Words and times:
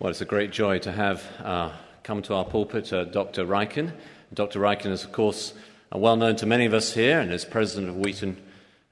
Well, 0.00 0.10
it's 0.10 0.20
a 0.20 0.26
great 0.26 0.52
joy 0.52 0.78
to 0.80 0.92
have 0.92 1.24
uh, 1.42 1.72
come 2.04 2.22
to 2.22 2.34
our 2.34 2.44
pulpit 2.44 2.92
uh, 2.92 3.02
Dr. 3.02 3.44
Ryken. 3.44 3.90
Dr. 4.32 4.60
Ryken 4.60 4.92
is, 4.92 5.02
of 5.02 5.10
course, 5.10 5.54
uh, 5.92 5.98
well 5.98 6.14
known 6.14 6.36
to 6.36 6.46
many 6.46 6.66
of 6.66 6.72
us 6.72 6.94
here 6.94 7.18
and 7.18 7.32
is 7.32 7.44
president 7.44 7.88
of 7.88 7.96
Wheaton 7.96 8.40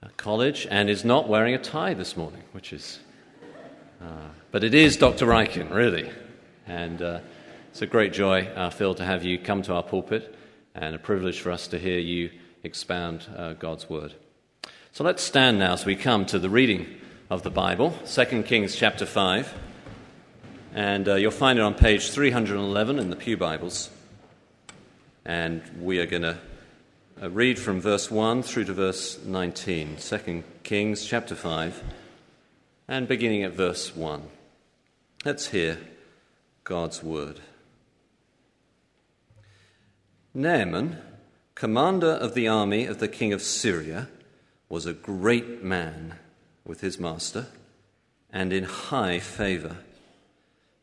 uh, 0.02 0.08
College 0.16 0.66
and 0.68 0.90
is 0.90 1.04
not 1.04 1.28
wearing 1.28 1.54
a 1.54 1.58
tie 1.58 1.94
this 1.94 2.16
morning, 2.16 2.42
which 2.50 2.72
is. 2.72 2.98
Uh, 4.02 4.30
but 4.50 4.64
it 4.64 4.74
is 4.74 4.96
Dr. 4.96 5.26
Ryken, 5.26 5.72
really. 5.72 6.10
And 6.66 7.00
uh, 7.00 7.20
it's 7.70 7.82
a 7.82 7.86
great 7.86 8.12
joy, 8.12 8.48
Phil, 8.72 8.96
to 8.96 9.04
have 9.04 9.22
you 9.22 9.38
come 9.38 9.62
to 9.62 9.74
our 9.74 9.84
pulpit 9.84 10.34
and 10.74 10.96
a 10.96 10.98
privilege 10.98 11.38
for 11.38 11.52
us 11.52 11.68
to 11.68 11.78
hear 11.78 12.00
you 12.00 12.32
expound 12.64 13.28
God's 13.60 13.88
word. 13.88 14.14
So 14.90 15.04
let's 15.04 15.22
stand 15.22 15.60
now 15.60 15.74
as 15.74 15.86
we 15.86 15.94
come 15.94 16.26
to 16.26 16.40
the 16.40 16.50
reading 16.50 16.98
of 17.30 17.44
the 17.44 17.50
Bible, 17.50 17.96
2 18.06 18.42
Kings 18.42 18.74
chapter 18.74 19.06
5. 19.06 19.54
And 20.76 21.08
uh, 21.08 21.14
you'll 21.14 21.30
find 21.30 21.58
it 21.58 21.62
on 21.62 21.72
page 21.72 22.10
311 22.10 22.98
in 22.98 23.08
the 23.08 23.16
Pew 23.16 23.38
Bibles. 23.38 23.88
And 25.24 25.62
we 25.80 26.00
are 26.00 26.06
going 26.06 26.20
to 26.20 26.36
uh, 27.22 27.30
read 27.30 27.58
from 27.58 27.80
verse 27.80 28.10
1 28.10 28.42
through 28.42 28.64
to 28.64 28.74
verse 28.74 29.18
19, 29.24 29.96
2 29.96 30.44
Kings 30.64 31.06
chapter 31.06 31.34
5, 31.34 31.82
and 32.88 33.08
beginning 33.08 33.42
at 33.42 33.54
verse 33.54 33.96
1. 33.96 34.24
Let's 35.24 35.46
hear 35.46 35.78
God's 36.64 37.02
word. 37.02 37.40
Naaman, 40.34 40.98
commander 41.54 42.10
of 42.10 42.34
the 42.34 42.48
army 42.48 42.84
of 42.84 42.98
the 42.98 43.08
king 43.08 43.32
of 43.32 43.40
Syria, 43.40 44.08
was 44.68 44.84
a 44.84 44.92
great 44.92 45.62
man 45.64 46.16
with 46.66 46.82
his 46.82 47.00
master 47.00 47.46
and 48.30 48.52
in 48.52 48.64
high 48.64 49.20
favor 49.20 49.78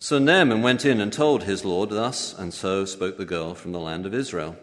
So 0.00 0.20
Naaman 0.20 0.62
went 0.62 0.84
in 0.84 1.00
and 1.00 1.12
told 1.12 1.42
his 1.42 1.64
lord 1.64 1.90
thus, 1.90 2.32
and 2.38 2.54
so 2.54 2.84
spoke 2.84 3.16
the 3.16 3.24
girl 3.24 3.54
from 3.54 3.72
the 3.72 3.80
land 3.80 4.06
of 4.06 4.14
Israel. 4.14 4.56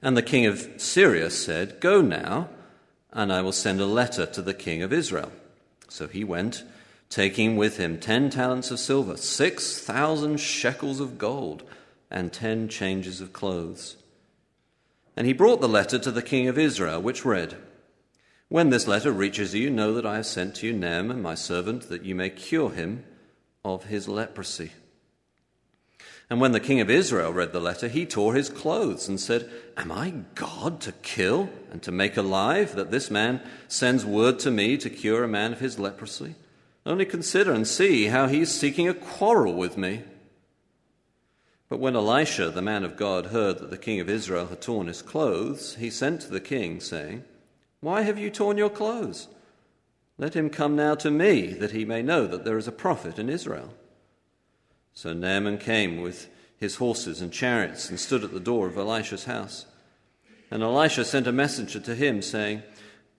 And 0.00 0.16
the 0.16 0.22
king 0.22 0.46
of 0.46 0.68
Syria 0.76 1.28
said, 1.28 1.80
Go 1.80 2.00
now, 2.00 2.48
and 3.12 3.32
I 3.32 3.42
will 3.42 3.52
send 3.52 3.80
a 3.80 3.86
letter 3.86 4.26
to 4.26 4.40
the 4.40 4.54
king 4.54 4.80
of 4.80 4.92
Israel. 4.92 5.32
So 5.88 6.06
he 6.06 6.22
went, 6.22 6.62
taking 7.10 7.56
with 7.56 7.78
him 7.78 7.98
ten 7.98 8.30
talents 8.30 8.70
of 8.70 8.78
silver, 8.78 9.16
six 9.16 9.80
thousand 9.80 10.38
shekels 10.38 11.00
of 11.00 11.18
gold, 11.18 11.64
and 12.08 12.32
ten 12.32 12.68
changes 12.68 13.20
of 13.20 13.32
clothes. 13.32 13.96
And 15.16 15.26
he 15.26 15.32
brought 15.32 15.60
the 15.60 15.68
letter 15.68 15.98
to 15.98 16.12
the 16.12 16.22
king 16.22 16.46
of 16.46 16.58
Israel, 16.58 17.02
which 17.02 17.24
read, 17.24 17.56
When 18.48 18.70
this 18.70 18.86
letter 18.86 19.10
reaches 19.10 19.52
you, 19.52 19.68
know 19.68 19.92
that 19.94 20.06
I 20.06 20.16
have 20.16 20.26
sent 20.26 20.54
to 20.56 20.68
you 20.68 20.72
Naaman, 20.72 21.20
my 21.20 21.34
servant, 21.34 21.88
that 21.88 22.04
you 22.04 22.14
may 22.14 22.30
cure 22.30 22.70
him 22.70 23.04
of 23.64 23.84
his 23.84 24.08
leprosy. 24.08 24.72
And 26.28 26.40
when 26.40 26.52
the 26.52 26.60
king 26.60 26.80
of 26.80 26.88
Israel 26.88 27.32
read 27.32 27.52
the 27.52 27.60
letter, 27.60 27.88
he 27.88 28.06
tore 28.06 28.34
his 28.34 28.48
clothes 28.48 29.08
and 29.08 29.20
said, 29.20 29.50
Am 29.76 29.92
I 29.92 30.14
God 30.34 30.80
to 30.80 30.92
kill 30.92 31.50
and 31.70 31.82
to 31.82 31.92
make 31.92 32.16
alive 32.16 32.74
that 32.74 32.90
this 32.90 33.10
man 33.10 33.42
sends 33.68 34.04
word 34.04 34.38
to 34.40 34.50
me 34.50 34.78
to 34.78 34.88
cure 34.88 35.24
a 35.24 35.28
man 35.28 35.52
of 35.52 35.60
his 35.60 35.78
leprosy? 35.78 36.34
Only 36.86 37.04
consider 37.04 37.52
and 37.52 37.66
see 37.66 38.06
how 38.06 38.28
he 38.28 38.40
is 38.40 38.50
seeking 38.50 38.88
a 38.88 38.94
quarrel 38.94 39.52
with 39.52 39.76
me. 39.76 40.02
But 41.68 41.80
when 41.80 41.96
Elisha, 41.96 42.50
the 42.50 42.62
man 42.62 42.84
of 42.84 42.96
God, 42.96 43.26
heard 43.26 43.58
that 43.58 43.70
the 43.70 43.78
king 43.78 44.00
of 44.00 44.08
Israel 44.08 44.46
had 44.46 44.60
torn 44.60 44.88
his 44.88 45.02
clothes, 45.02 45.76
he 45.76 45.90
sent 45.90 46.22
to 46.22 46.30
the 46.30 46.40
king, 46.40 46.80
saying, 46.80 47.24
Why 47.80 48.02
have 48.02 48.18
you 48.18 48.30
torn 48.30 48.58
your 48.58 48.70
clothes? 48.70 49.28
Let 50.22 50.34
him 50.34 50.50
come 50.50 50.76
now 50.76 50.94
to 50.94 51.10
me, 51.10 51.52
that 51.54 51.72
he 51.72 51.84
may 51.84 52.00
know 52.00 52.28
that 52.28 52.44
there 52.44 52.56
is 52.56 52.68
a 52.68 52.78
prophet 52.86 53.18
in 53.18 53.28
Israel. 53.28 53.74
So 54.94 55.12
Naaman 55.12 55.58
came 55.58 56.00
with 56.00 56.28
his 56.56 56.76
horses 56.76 57.20
and 57.20 57.32
chariots 57.32 57.90
and 57.90 57.98
stood 57.98 58.22
at 58.22 58.32
the 58.32 58.38
door 58.38 58.68
of 58.68 58.78
Elisha's 58.78 59.24
house. 59.24 59.66
And 60.48 60.62
Elisha 60.62 61.04
sent 61.04 61.26
a 61.26 61.32
messenger 61.32 61.80
to 61.80 61.96
him, 61.96 62.22
saying, 62.22 62.62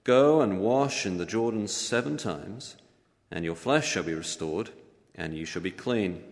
Go 0.04 0.40
and 0.40 0.62
wash 0.62 1.04
in 1.04 1.18
the 1.18 1.26
Jordan 1.26 1.68
seven 1.68 2.16
times, 2.16 2.74
and 3.30 3.44
your 3.44 3.54
flesh 3.54 3.86
shall 3.86 4.04
be 4.04 4.14
restored, 4.14 4.70
and 5.14 5.36
you 5.36 5.44
shall 5.44 5.60
be 5.60 5.70
clean. 5.70 6.24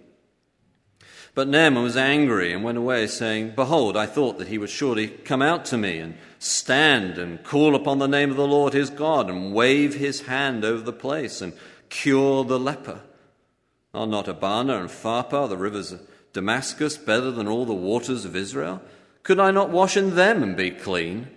But 1.34 1.48
Naaman 1.48 1.82
was 1.82 1.96
angry 1.96 2.52
and 2.52 2.62
went 2.62 2.76
away, 2.76 3.06
saying, 3.06 3.52
Behold, 3.56 3.96
I 3.96 4.04
thought 4.04 4.38
that 4.38 4.48
he 4.48 4.58
would 4.58 4.68
surely 4.68 5.08
come 5.08 5.40
out 5.40 5.64
to 5.66 5.78
me 5.78 5.98
and 5.98 6.14
stand 6.38 7.16
and 7.16 7.42
call 7.42 7.74
upon 7.74 7.98
the 7.98 8.08
name 8.08 8.30
of 8.30 8.36
the 8.36 8.46
Lord 8.46 8.74
his 8.74 8.90
God 8.90 9.30
and 9.30 9.54
wave 9.54 9.94
his 9.94 10.22
hand 10.22 10.62
over 10.64 10.82
the 10.82 10.92
place 10.92 11.40
and 11.40 11.54
cure 11.88 12.44
the 12.44 12.58
leper. 12.58 13.00
Are 13.94 14.06
not 14.06 14.28
Abana 14.28 14.78
and 14.78 14.90
Pharpar, 14.90 15.48
the 15.48 15.56
rivers 15.56 15.92
of 15.92 16.06
Damascus, 16.34 16.98
better 16.98 17.30
than 17.30 17.48
all 17.48 17.64
the 17.64 17.72
waters 17.72 18.26
of 18.26 18.36
Israel? 18.36 18.82
Could 19.22 19.38
I 19.38 19.50
not 19.50 19.70
wash 19.70 19.96
in 19.96 20.14
them 20.14 20.42
and 20.42 20.56
be 20.56 20.70
clean? 20.70 21.28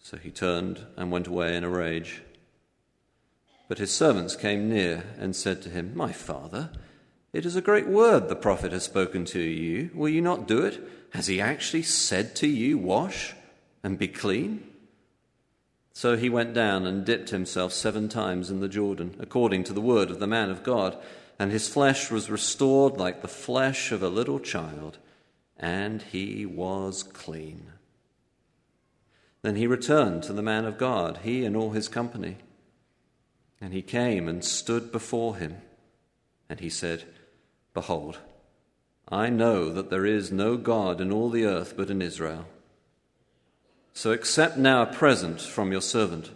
So 0.00 0.16
he 0.16 0.30
turned 0.30 0.86
and 0.96 1.10
went 1.10 1.26
away 1.26 1.56
in 1.56 1.64
a 1.64 1.68
rage. 1.68 2.22
But 3.68 3.78
his 3.78 3.92
servants 3.92 4.36
came 4.36 4.68
near 4.68 5.04
and 5.18 5.34
said 5.34 5.62
to 5.62 5.68
him, 5.68 5.92
My 5.94 6.12
father, 6.12 6.70
it 7.32 7.44
is 7.44 7.56
a 7.56 7.60
great 7.60 7.86
word 7.86 8.28
the 8.28 8.36
prophet 8.36 8.72
has 8.72 8.84
spoken 8.84 9.24
to 9.26 9.40
you. 9.40 9.90
Will 9.94 10.08
you 10.08 10.20
not 10.20 10.48
do 10.48 10.64
it? 10.64 10.80
Has 11.12 11.26
he 11.26 11.40
actually 11.40 11.82
said 11.82 12.34
to 12.36 12.46
you, 12.46 12.78
Wash 12.78 13.34
and 13.82 13.98
be 13.98 14.08
clean? 14.08 14.64
So 15.92 16.16
he 16.16 16.30
went 16.30 16.54
down 16.54 16.86
and 16.86 17.04
dipped 17.04 17.30
himself 17.30 17.72
seven 17.72 18.08
times 18.08 18.50
in 18.50 18.60
the 18.60 18.68
Jordan, 18.68 19.16
according 19.18 19.64
to 19.64 19.72
the 19.72 19.80
word 19.80 20.10
of 20.10 20.20
the 20.20 20.26
man 20.26 20.48
of 20.50 20.62
God, 20.62 20.96
and 21.38 21.50
his 21.50 21.68
flesh 21.68 22.10
was 22.10 22.30
restored 22.30 22.96
like 22.96 23.20
the 23.20 23.28
flesh 23.28 23.90
of 23.90 24.02
a 24.02 24.08
little 24.08 24.38
child, 24.38 24.98
and 25.56 26.02
he 26.02 26.46
was 26.46 27.02
clean. 27.02 27.72
Then 29.42 29.56
he 29.56 29.66
returned 29.66 30.22
to 30.24 30.32
the 30.32 30.42
man 30.42 30.64
of 30.64 30.78
God, 30.78 31.20
he 31.22 31.44
and 31.44 31.56
all 31.56 31.70
his 31.70 31.88
company. 31.88 32.38
And 33.60 33.72
he 33.72 33.82
came 33.82 34.28
and 34.28 34.44
stood 34.44 34.92
before 34.92 35.36
him, 35.36 35.56
and 36.48 36.60
he 36.60 36.70
said, 36.70 37.04
Behold, 37.74 38.18
I 39.08 39.28
know 39.28 39.72
that 39.72 39.90
there 39.90 40.06
is 40.06 40.32
no 40.32 40.56
God 40.56 41.00
in 41.00 41.12
all 41.12 41.30
the 41.30 41.44
earth 41.44 41.74
but 41.76 41.90
in 41.90 42.02
Israel. 42.02 42.46
So 43.92 44.12
accept 44.12 44.56
now 44.56 44.82
a 44.82 44.86
present 44.86 45.40
from 45.40 45.72
your 45.72 45.80
servant. 45.80 46.30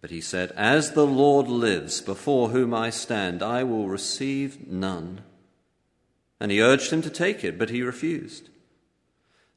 But 0.00 0.10
he 0.10 0.20
said, 0.20 0.52
As 0.56 0.92
the 0.92 1.06
Lord 1.06 1.48
lives, 1.48 2.00
before 2.00 2.48
whom 2.48 2.74
I 2.74 2.90
stand, 2.90 3.42
I 3.42 3.62
will 3.62 3.88
receive 3.88 4.68
none. 4.68 5.22
And 6.40 6.50
he 6.50 6.60
urged 6.60 6.92
him 6.92 7.02
to 7.02 7.10
take 7.10 7.44
it, 7.44 7.56
but 7.56 7.70
he 7.70 7.82
refused. 7.82 8.48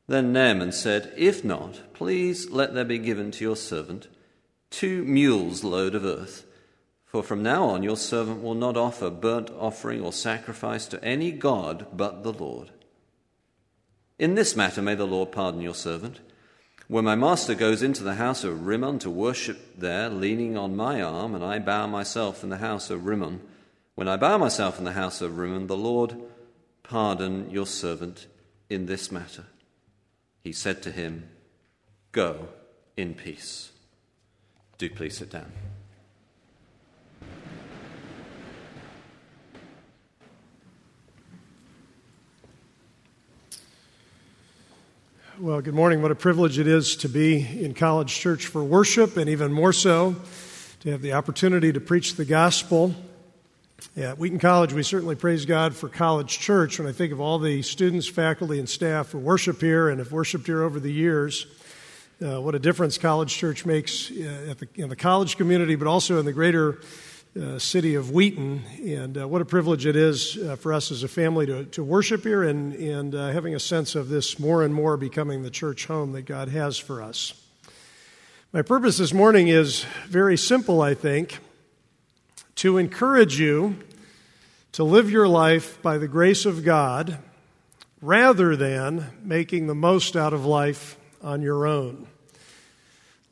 Then 0.07 0.31
Naaman 0.31 0.72
said, 0.72 1.11
If 1.17 1.43
not, 1.43 1.93
please 1.93 2.51
let 2.51 2.75
there 2.75 2.85
be 2.85 2.99
given 2.99 3.31
to 3.31 3.43
your 3.43 3.55
servant 3.55 4.07
two 4.69 5.03
mules' 5.03 5.63
load 5.63 5.95
of 5.95 6.05
earth 6.05 6.45
for 7.15 7.23
from 7.23 7.41
now 7.41 7.63
on 7.63 7.81
your 7.81 7.95
servant 7.95 8.43
will 8.43 8.55
not 8.55 8.75
offer 8.75 9.09
burnt 9.09 9.49
offering 9.57 10.01
or 10.01 10.11
sacrifice 10.11 10.85
to 10.85 11.01
any 11.01 11.31
God 11.31 11.87
but 11.93 12.23
the 12.23 12.33
Lord. 12.33 12.71
In 14.19 14.35
this 14.35 14.53
matter 14.53 14.81
may 14.81 14.95
the 14.95 15.07
Lord 15.07 15.31
pardon 15.31 15.61
your 15.61 15.75
servant. 15.75 16.19
When 16.90 17.05
my 17.05 17.16
master 17.16 17.55
goes 17.55 17.81
into 17.81 18.03
the 18.03 18.16
house 18.16 18.43
of 18.43 18.67
Rimmon 18.67 18.99
to 18.99 19.09
worship 19.09 19.78
there, 19.78 20.09
leaning 20.09 20.57
on 20.57 20.75
my 20.75 21.01
arm, 21.01 21.34
and 21.34 21.41
I 21.41 21.57
bow 21.57 21.87
myself 21.87 22.43
in 22.43 22.49
the 22.49 22.57
house 22.57 22.90
of 22.90 23.05
Rimmon, 23.05 23.40
when 23.93 24.09
I 24.09 24.17
bow 24.17 24.37
myself 24.37 24.78
in 24.78 24.84
the 24.84 24.91
house 24.91 25.22
of 25.22 25.37
Rimmon, 25.37 25.67
the 25.67 25.78
Lord 25.78 26.17
pardon 26.84 27.49
your 27.49 27.66
servant 27.66 28.28
in 28.69 28.87
this 28.87 29.09
matter. 29.09 29.45
He 30.43 30.51
said 30.51 30.84
to 30.84 30.91
him, 30.91 31.29
Go 32.11 32.49
in 32.97 33.13
peace. 33.13 33.72
Do 34.78 34.90
please 34.90 35.16
sit 35.16 35.29
down. 35.29 35.53
Well, 45.37 45.59
good 45.59 45.73
morning. 45.73 46.02
What 46.02 46.11
a 46.11 46.16
privilege 46.16 46.59
it 46.59 46.67
is 46.67 46.96
to 46.97 47.09
be 47.09 47.46
in 47.61 47.73
College 47.73 48.16
Church 48.16 48.46
for 48.46 48.64
worship, 48.64 49.17
and 49.17 49.29
even 49.29 49.52
more 49.52 49.73
so, 49.73 50.16
to 50.79 50.91
have 50.91 51.02
the 51.02 51.11
opportunity 51.11 51.73
to 51.73 51.82
preach 51.82 52.16
the 52.16 52.23
gospel 52.23 52.96
Yeah, 53.96 54.11
at 54.11 54.17
Wheaton 54.17 54.40
College, 54.40 54.72
we 54.72 54.82
certainly 54.82 55.16
praise 55.16 55.46
God 55.46 55.76
for 55.76 55.90
College 55.90 56.40
Church. 56.40 56.79
When 56.79 56.87
I 56.87 56.93
think 56.93 57.11
of 57.11 57.20
all 57.20 57.37
the 57.37 57.61
students, 57.64 58.08
faculty, 58.08 58.59
and 58.59 58.70
staff 58.70 59.11
who 59.11 59.20
worship 59.20 59.59
here 59.59 59.90
and 59.90 59.99
have 59.99 60.14
worshiped 60.14 60.46
here 60.46 60.64
over 60.64 60.79
the 60.79 60.91
years, 60.91 61.47
uh, 62.26 62.41
what 62.41 62.55
a 62.55 62.59
difference 62.59 62.97
College 62.97 63.35
Church 63.35 63.66
makes 63.66 64.09
uh, 64.11 64.53
the, 64.58 64.70
in 64.76 64.88
the 64.88 64.96
college 64.96 65.35
community, 65.35 65.76
but 65.76 65.88
also 65.88 66.17
in 66.17 66.26
the 66.26 66.31
greater 66.31 66.79
uh, 67.40 67.59
city 67.59 67.96
of 67.96 68.11
Wheaton. 68.11 68.64
And 68.84 69.17
uh, 69.17 69.28
what 69.28 69.41
a 69.41 69.46
privilege 69.46 69.85
it 69.85 69.96
is 69.96 70.37
uh, 70.37 70.55
for 70.55 70.73
us 70.73 70.91
as 70.91 71.03
a 71.03 71.08
family 71.08 71.46
to, 71.46 71.66
to 71.66 71.84
worship 71.84 72.23
here 72.23 72.43
and, 72.43 72.73
and 72.76 73.14
uh, 73.14 73.32
having 73.32 73.55
a 73.55 73.59
sense 73.59 73.96
of 73.96 74.09
this 74.09 74.40
more 74.40 74.64
and 74.64 74.73
more 74.73 74.97
becoming 74.97 75.43
the 75.43 75.49
church 75.49 75.85
home 75.85 76.14
that 76.14 76.23
God 76.23 76.49
has 76.49 76.78
for 76.78 77.02
us. 77.02 77.34
My 78.53 78.61
purpose 78.61 78.97
this 78.97 79.14
morning 79.14 79.49
is 79.49 79.85
very 80.08 80.37
simple, 80.37 80.82
I 80.82 80.93
think 80.93 81.40
to 82.55 82.78
encourage 82.78 83.40
you 83.40 83.76
to 84.72 84.84
live 84.84 85.09
your 85.11 85.28
life 85.28 85.81
by 85.81 85.97
the 85.97 86.08
grace 86.08 86.46
of 86.46 86.64
God 86.64 87.17
rather 88.02 88.55
than 88.55 89.11
making 89.23 89.67
the 89.67 89.76
most 89.76 90.16
out 90.16 90.34
of 90.34 90.46
life 90.46 90.97
on 91.22 91.41
your 91.41 91.67
own. 91.67 92.08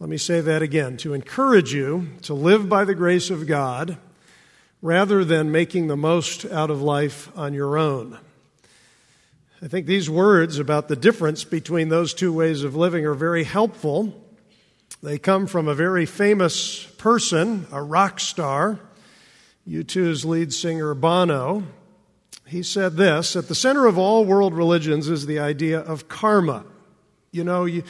Let 0.04 0.10
me 0.10 0.18
say 0.18 0.42
that 0.42 0.62
again 0.62 0.98
to 0.98 1.14
encourage 1.14 1.74
you 1.74 2.10
to 2.24 2.34
live 2.34 2.68
by 2.68 2.84
the 2.84 2.94
grace 2.94 3.30
of 3.30 3.48
God 3.48 3.98
rather 4.82 5.24
than 5.24 5.54
making 5.54 5.88
the 5.88 5.96
most 5.96 6.44
out 6.44 6.70
of 6.70 6.82
life 6.82 7.32
on 7.38 7.54
your 7.54 7.78
own. 7.78 8.20
I 9.62 9.70
think 9.70 9.86
these 9.86 10.10
words 10.10 10.60
about 10.60 10.90
the 10.90 10.98
difference 10.98 11.46
between 11.46 11.88
those 11.88 12.14
two 12.14 12.34
ways 12.34 12.66
of 12.66 12.76
living 12.76 13.06
are 13.06 13.14
very 13.14 13.46
helpful. 13.46 14.22
They 15.02 15.18
come 15.18 15.48
from 15.48 15.70
a 15.70 15.74
very 15.74 16.06
famous 16.06 16.84
person, 16.84 17.66
a 17.72 17.82
rock 17.82 18.20
star, 18.20 18.82
U2's 19.66 20.26
lead 20.26 20.52
singer 20.52 20.94
Bono. 20.94 21.64
He 22.46 22.62
said 22.62 22.98
this 22.98 23.38
At 23.38 23.48
the 23.48 23.56
center 23.56 23.86
of 23.86 23.98
all 23.98 24.26
world 24.26 24.54
religions 24.54 25.08
is 25.08 25.28
the 25.28 25.40
idea 25.40 25.80
of 25.80 26.10
karma. 26.10 26.66
You 27.32 27.46
know, 27.46 27.64
you, 27.64 27.84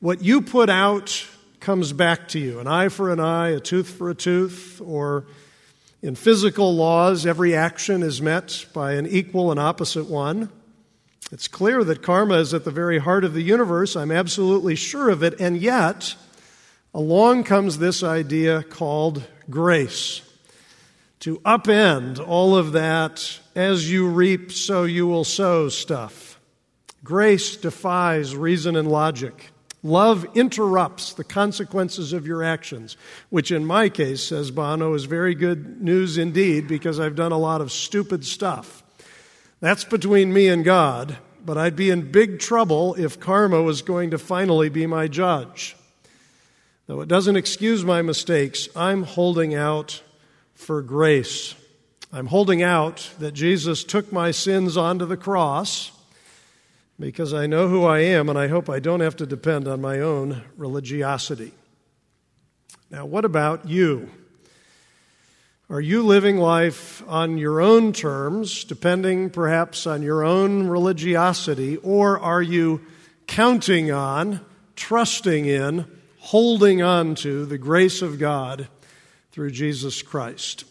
what 0.00 0.22
you 0.22 0.40
put 0.40 0.70
out 0.70 1.26
comes 1.60 1.92
back 1.92 2.28
to 2.28 2.38
you 2.38 2.60
an 2.60 2.66
eye 2.66 2.88
for 2.88 3.12
an 3.12 3.20
eye, 3.20 3.48
a 3.48 3.60
tooth 3.60 3.90
for 3.90 4.10
a 4.10 4.14
tooth, 4.14 4.80
or 4.84 5.26
in 6.00 6.14
physical 6.14 6.74
laws, 6.74 7.26
every 7.26 7.56
action 7.56 8.02
is 8.02 8.22
met 8.22 8.66
by 8.72 8.92
an 8.92 9.06
equal 9.06 9.50
and 9.50 9.58
opposite 9.58 10.08
one. 10.08 10.48
It's 11.32 11.48
clear 11.48 11.82
that 11.84 12.02
karma 12.02 12.36
is 12.36 12.54
at 12.54 12.64
the 12.64 12.70
very 12.70 12.98
heart 12.98 13.24
of 13.24 13.34
the 13.34 13.42
universe. 13.42 13.96
I'm 13.96 14.12
absolutely 14.12 14.76
sure 14.76 15.10
of 15.10 15.22
it. 15.24 15.40
And 15.40 15.56
yet, 15.56 16.14
along 16.94 17.44
comes 17.44 17.78
this 17.78 18.02
idea 18.02 18.62
called 18.62 19.24
grace. 19.50 20.22
To 21.20 21.38
upend 21.40 22.24
all 22.24 22.56
of 22.56 22.72
that, 22.72 23.40
as 23.56 23.90
you 23.90 24.08
reap, 24.08 24.52
so 24.52 24.84
you 24.84 25.08
will 25.08 25.24
sow 25.24 25.68
stuff. 25.68 26.38
Grace 27.02 27.56
defies 27.56 28.36
reason 28.36 28.76
and 28.76 28.88
logic. 28.88 29.50
Love 29.82 30.26
interrupts 30.34 31.12
the 31.12 31.24
consequences 31.24 32.12
of 32.12 32.26
your 32.26 32.42
actions, 32.42 32.96
which 33.30 33.52
in 33.52 33.64
my 33.64 33.88
case, 33.88 34.22
says 34.22 34.50
Bono, 34.50 34.94
is 34.94 35.04
very 35.04 35.34
good 35.34 35.80
news 35.80 36.18
indeed 36.18 36.66
because 36.66 36.98
I've 36.98 37.14
done 37.14 37.30
a 37.30 37.38
lot 37.38 37.60
of 37.60 37.70
stupid 37.70 38.24
stuff. 38.24 38.82
That's 39.60 39.84
between 39.84 40.32
me 40.32 40.48
and 40.48 40.64
God, 40.64 41.18
but 41.44 41.56
I'd 41.56 41.76
be 41.76 41.90
in 41.90 42.10
big 42.10 42.40
trouble 42.40 42.94
if 42.94 43.20
karma 43.20 43.62
was 43.62 43.82
going 43.82 44.10
to 44.10 44.18
finally 44.18 44.68
be 44.68 44.86
my 44.86 45.06
judge. 45.06 45.76
Though 46.86 47.00
it 47.00 47.08
doesn't 47.08 47.36
excuse 47.36 47.84
my 47.84 48.02
mistakes, 48.02 48.68
I'm 48.74 49.04
holding 49.04 49.54
out 49.54 50.02
for 50.54 50.82
grace. 50.82 51.54
I'm 52.12 52.26
holding 52.26 52.62
out 52.62 53.10
that 53.18 53.32
Jesus 53.32 53.84
took 53.84 54.12
my 54.12 54.32
sins 54.32 54.76
onto 54.76 55.04
the 55.04 55.16
cross 55.16 55.92
because 56.98 57.32
I 57.32 57.46
know 57.46 57.68
who 57.68 57.84
I 57.84 58.00
am 58.00 58.28
and 58.28 58.38
I 58.38 58.48
hope 58.48 58.68
I 58.68 58.80
don't 58.80 59.00
have 59.00 59.16
to 59.16 59.26
depend 59.26 59.68
on 59.68 59.80
my 59.80 60.00
own 60.00 60.42
religiosity. 60.56 61.52
Now, 62.90 63.06
what 63.06 63.24
about 63.24 63.68
you? 63.68 64.10
Are 65.70 65.80
you 65.80 66.02
living 66.02 66.38
life 66.38 67.02
on 67.06 67.36
your 67.36 67.60
own 67.60 67.92
terms, 67.92 68.64
depending 68.64 69.28
perhaps 69.28 69.86
on 69.86 70.00
your 70.02 70.24
own 70.24 70.66
religiosity, 70.66 71.76
or 71.76 72.18
are 72.18 72.40
you 72.40 72.80
counting 73.26 73.90
on, 73.90 74.40
trusting 74.76 75.44
in, 75.44 75.84
holding 76.20 76.80
on 76.80 77.14
to 77.16 77.44
the 77.44 77.58
grace 77.58 78.00
of 78.00 78.18
God 78.18 78.68
through 79.30 79.50
Jesus 79.50 80.00
Christ? 80.00 80.64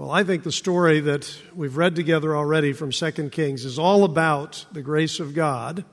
Well, 0.00 0.12
I 0.12 0.24
think 0.24 0.44
the 0.44 0.50
story 0.50 1.00
that 1.00 1.30
we've 1.54 1.76
read 1.76 1.94
together 1.94 2.34
already 2.34 2.72
from 2.72 2.90
2 2.90 3.28
Kings 3.28 3.66
is 3.66 3.78
all 3.78 4.04
about 4.04 4.64
the 4.72 4.80
grace 4.80 5.20
of 5.20 5.34
God. 5.34 5.84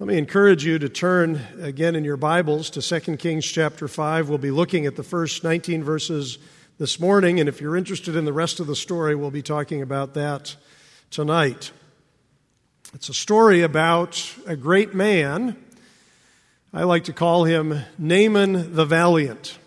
Let 0.00 0.08
me 0.08 0.18
encourage 0.18 0.64
you 0.64 0.80
to 0.80 0.88
turn 0.88 1.40
again 1.60 1.94
in 1.94 2.02
your 2.02 2.16
Bibles 2.16 2.68
to 2.70 2.82
2 2.82 3.18
Kings 3.18 3.46
chapter 3.46 3.86
5. 3.86 4.28
We'll 4.28 4.38
be 4.38 4.50
looking 4.50 4.86
at 4.86 4.96
the 4.96 5.04
first 5.04 5.44
19 5.44 5.84
verses 5.84 6.38
this 6.78 6.98
morning, 6.98 7.38
and 7.38 7.48
if 7.48 7.60
you're 7.60 7.76
interested 7.76 8.16
in 8.16 8.24
the 8.24 8.32
rest 8.32 8.58
of 8.58 8.66
the 8.66 8.74
story, 8.74 9.14
we'll 9.14 9.30
be 9.30 9.40
talking 9.40 9.82
about 9.82 10.14
that 10.14 10.56
tonight. 11.12 11.70
It's 12.92 13.08
a 13.08 13.14
story 13.14 13.62
about 13.62 14.34
a 14.48 14.56
great 14.56 14.94
man. 14.94 15.56
I 16.74 16.82
like 16.82 17.04
to 17.04 17.12
call 17.12 17.44
him 17.44 17.82
Naaman 17.98 18.74
the 18.74 18.84
Valiant. 18.84 19.60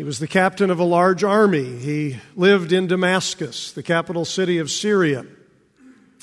He 0.00 0.04
was 0.04 0.18
the 0.18 0.26
captain 0.26 0.70
of 0.70 0.78
a 0.78 0.84
large 0.84 1.22
army. 1.24 1.76
He 1.76 2.16
lived 2.34 2.72
in 2.72 2.86
Damascus, 2.86 3.72
the 3.72 3.82
capital 3.82 4.24
city 4.24 4.56
of 4.56 4.70
Syria. 4.70 5.26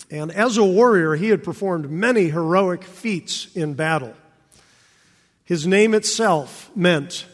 And 0.09 0.31
as 0.31 0.57
a 0.57 0.65
warrior, 0.65 1.13
he 1.13 1.29
had 1.29 1.43
performed 1.43 1.91
many 1.91 2.29
heroic 2.29 2.83
feats 2.83 3.55
in 3.55 3.75
battle. 3.75 4.15
His 5.43 5.67
name 5.67 5.93
itself 5.93 6.71
meant 6.75 7.27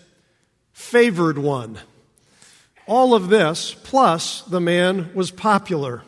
favored 0.73 1.37
one. 1.37 1.79
All 2.87 3.13
of 3.13 3.29
this, 3.29 3.73
plus 3.81 4.41
the 4.41 4.59
man 4.59 5.11
was 5.13 5.31
popular. 5.31 6.03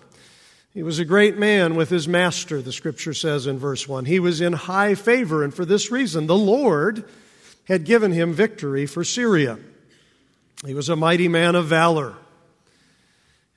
He 0.74 0.84
was 0.84 1.00
a 1.00 1.06
great 1.06 1.38
man 1.38 1.76
with 1.76 1.90
his 1.90 2.10
master, 2.10 2.62
the 2.62 2.74
scripture 2.74 3.14
says 3.14 3.48
in 3.48 3.58
verse 3.58 3.88
1. 3.88 4.04
He 4.04 4.20
was 4.20 4.42
in 4.42 4.52
high 4.52 4.96
favor, 4.96 5.46
and 5.46 5.54
for 5.54 5.64
this 5.64 5.92
reason, 5.92 6.28
the 6.28 6.36
Lord 6.36 7.06
had 7.70 7.86
given 7.86 8.12
him 8.12 8.34
victory 8.34 8.86
for 8.86 9.06
Syria. 9.06 9.60
He 10.66 10.74
was 10.74 10.90
a 10.90 10.96
mighty 10.96 11.28
man 11.28 11.56
of 11.56 11.68
valor. 11.68 12.16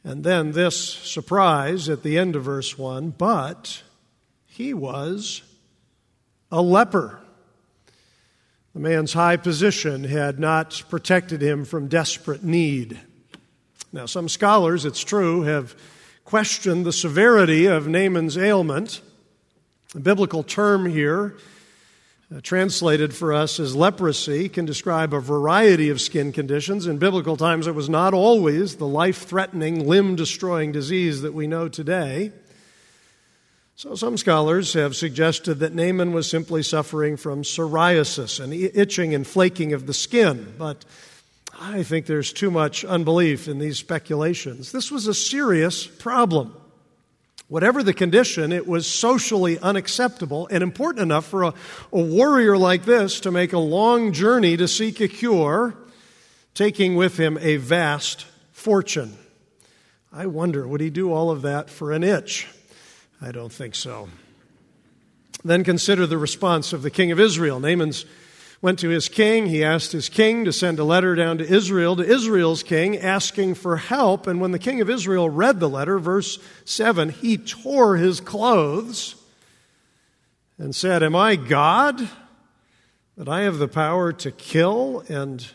And 0.04 0.24
then 0.24 0.52
this 0.52 0.78
surprise 0.78 1.88
at 1.88 2.02
the 2.02 2.18
end 2.18 2.36
of 2.36 2.44
verse 2.44 2.78
1 2.78 3.10
but 3.10 3.82
he 4.46 4.74
was 4.74 5.42
a 6.50 6.62
leper. 6.62 7.20
The 8.74 8.80
man's 8.80 9.12
high 9.12 9.36
position 9.36 10.04
had 10.04 10.38
not 10.38 10.82
protected 10.88 11.42
him 11.42 11.64
from 11.64 11.88
desperate 11.88 12.44
need. 12.44 12.98
Now, 13.92 14.06
some 14.06 14.28
scholars, 14.28 14.84
it's 14.84 15.02
true, 15.02 15.42
have 15.42 15.74
questioned 16.24 16.84
the 16.84 16.92
severity 16.92 17.66
of 17.66 17.88
Naaman's 17.88 18.36
ailment. 18.36 19.00
The 19.94 20.00
biblical 20.00 20.42
term 20.42 20.86
here 20.86 21.36
Uh, 22.30 22.40
translated 22.42 23.14
for 23.16 23.32
us 23.32 23.58
as 23.58 23.74
leprosy, 23.74 24.50
can 24.50 24.66
describe 24.66 25.14
a 25.14 25.20
variety 25.20 25.88
of 25.88 25.98
skin 25.98 26.30
conditions. 26.30 26.86
In 26.86 26.98
biblical 26.98 27.38
times, 27.38 27.66
it 27.66 27.74
was 27.74 27.88
not 27.88 28.12
always 28.12 28.76
the 28.76 28.86
life 28.86 29.22
threatening, 29.26 29.88
limb 29.88 30.14
destroying 30.14 30.70
disease 30.70 31.22
that 31.22 31.32
we 31.32 31.46
know 31.46 31.68
today. 31.68 32.32
So, 33.76 33.94
some 33.94 34.18
scholars 34.18 34.74
have 34.74 34.94
suggested 34.94 35.54
that 35.60 35.74
Naaman 35.74 36.12
was 36.12 36.28
simply 36.28 36.62
suffering 36.62 37.16
from 37.16 37.44
psoriasis, 37.44 38.44
an 38.44 38.52
itching 38.52 39.14
and 39.14 39.26
flaking 39.26 39.72
of 39.72 39.86
the 39.86 39.94
skin, 39.94 40.52
but 40.58 40.84
I 41.58 41.82
think 41.82 42.04
there's 42.04 42.34
too 42.34 42.50
much 42.50 42.84
unbelief 42.84 43.48
in 43.48 43.58
these 43.58 43.78
speculations. 43.78 44.70
This 44.70 44.90
was 44.90 45.06
a 45.06 45.14
serious 45.14 45.86
problem. 45.86 46.54
Whatever 47.48 47.82
the 47.82 47.94
condition, 47.94 48.52
it 48.52 48.66
was 48.66 48.86
socially 48.86 49.58
unacceptable 49.58 50.46
and 50.50 50.62
important 50.62 51.02
enough 51.02 51.24
for 51.24 51.44
a, 51.44 51.54
a, 51.92 52.00
warrior 52.00 52.58
like 52.58 52.84
this 52.84 53.20
to 53.20 53.30
make 53.30 53.54
a 53.54 53.58
long 53.58 54.12
journey 54.12 54.58
to 54.58 54.68
seek 54.68 55.00
a 55.00 55.08
cure, 55.08 55.74
taking 56.52 56.94
with 56.94 57.18
him 57.18 57.38
a 57.40 57.56
vast 57.56 58.26
fortune. 58.52 59.16
I 60.12 60.26
wonder, 60.26 60.68
would 60.68 60.82
he 60.82 60.90
do 60.90 61.10
all 61.10 61.30
of 61.30 61.40
that 61.42 61.70
for 61.70 61.90
an 61.90 62.04
itch? 62.04 62.46
I 63.20 63.32
don't 63.32 63.52
think 63.52 63.74
so. 63.74 64.10
Then 65.42 65.64
consider 65.64 66.06
the 66.06 66.18
response 66.18 66.74
of 66.74 66.82
the 66.82 66.90
king 66.90 67.12
of 67.12 67.18
Israel. 67.18 67.60
Naaman's 67.60 68.04
went 68.60 68.78
to 68.80 68.88
his 68.88 69.08
king. 69.08 69.46
He 69.46 69.62
asked 69.62 69.92
his 69.92 70.08
king 70.08 70.44
to 70.44 70.52
send 70.52 70.78
a 70.78 70.84
letter 70.84 71.14
down 71.14 71.38
to 71.38 71.44
Israel, 71.44 71.96
to 71.96 72.04
Israel's 72.04 72.62
king, 72.62 72.96
asking 72.96 73.54
for 73.54 73.76
help. 73.76 74.26
And 74.26 74.40
when 74.40 74.52
the 74.52 74.58
king 74.58 74.80
of 74.80 74.90
Israel 74.90 75.28
read 75.28 75.60
the 75.60 75.68
letter, 75.68 75.98
verse 75.98 76.38
7, 76.64 77.10
he 77.10 77.38
tore 77.38 77.96
his 77.96 78.20
clothes 78.20 79.14
and 80.58 80.74
said, 80.74 81.02
Am 81.02 81.14
I 81.14 81.36
God 81.36 82.08
that 83.16 83.28
I 83.28 83.42
have 83.42 83.58
the 83.58 83.68
power 83.68 84.12
to 84.12 84.30
kill 84.30 85.04
and 85.08 85.46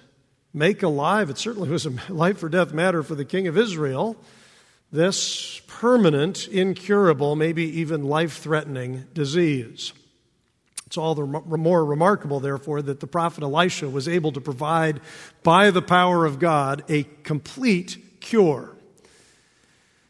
make 0.53 0.83
alive, 0.83 1.29
it 1.29 1.37
certainly 1.37 1.69
was 1.69 1.85
a 1.85 1.93
life 2.09 2.43
or 2.43 2.49
death 2.49 2.73
matter 2.73 3.03
for 3.03 3.15
the 3.15 3.25
king 3.25 3.47
of 3.47 3.57
Israel, 3.57 4.15
this 4.91 5.59
permanent, 5.67 6.47
incurable, 6.47 7.35
maybe 7.35 7.63
even 7.79 8.03
life 8.03 8.37
threatening 8.37 9.05
disease. 9.13 9.91
It's 10.93 10.97
all 10.99 11.15
the 11.15 11.25
more 11.25 11.83
remarkable, 11.83 12.39
therefore, 12.39 12.83
that 12.83 12.99
the 12.99 13.07
prophet 13.07 13.43
Elisha 13.43 13.89
was 13.89 14.07
able 14.07 14.31
to 14.33 14.39
provide, 14.39 15.01
by 15.41 15.71
the 15.71 15.81
power 15.81 16.23
of 16.23 16.37
God, 16.37 16.83
a 16.87 17.01
complete 17.23 18.19
cure. 18.19 18.75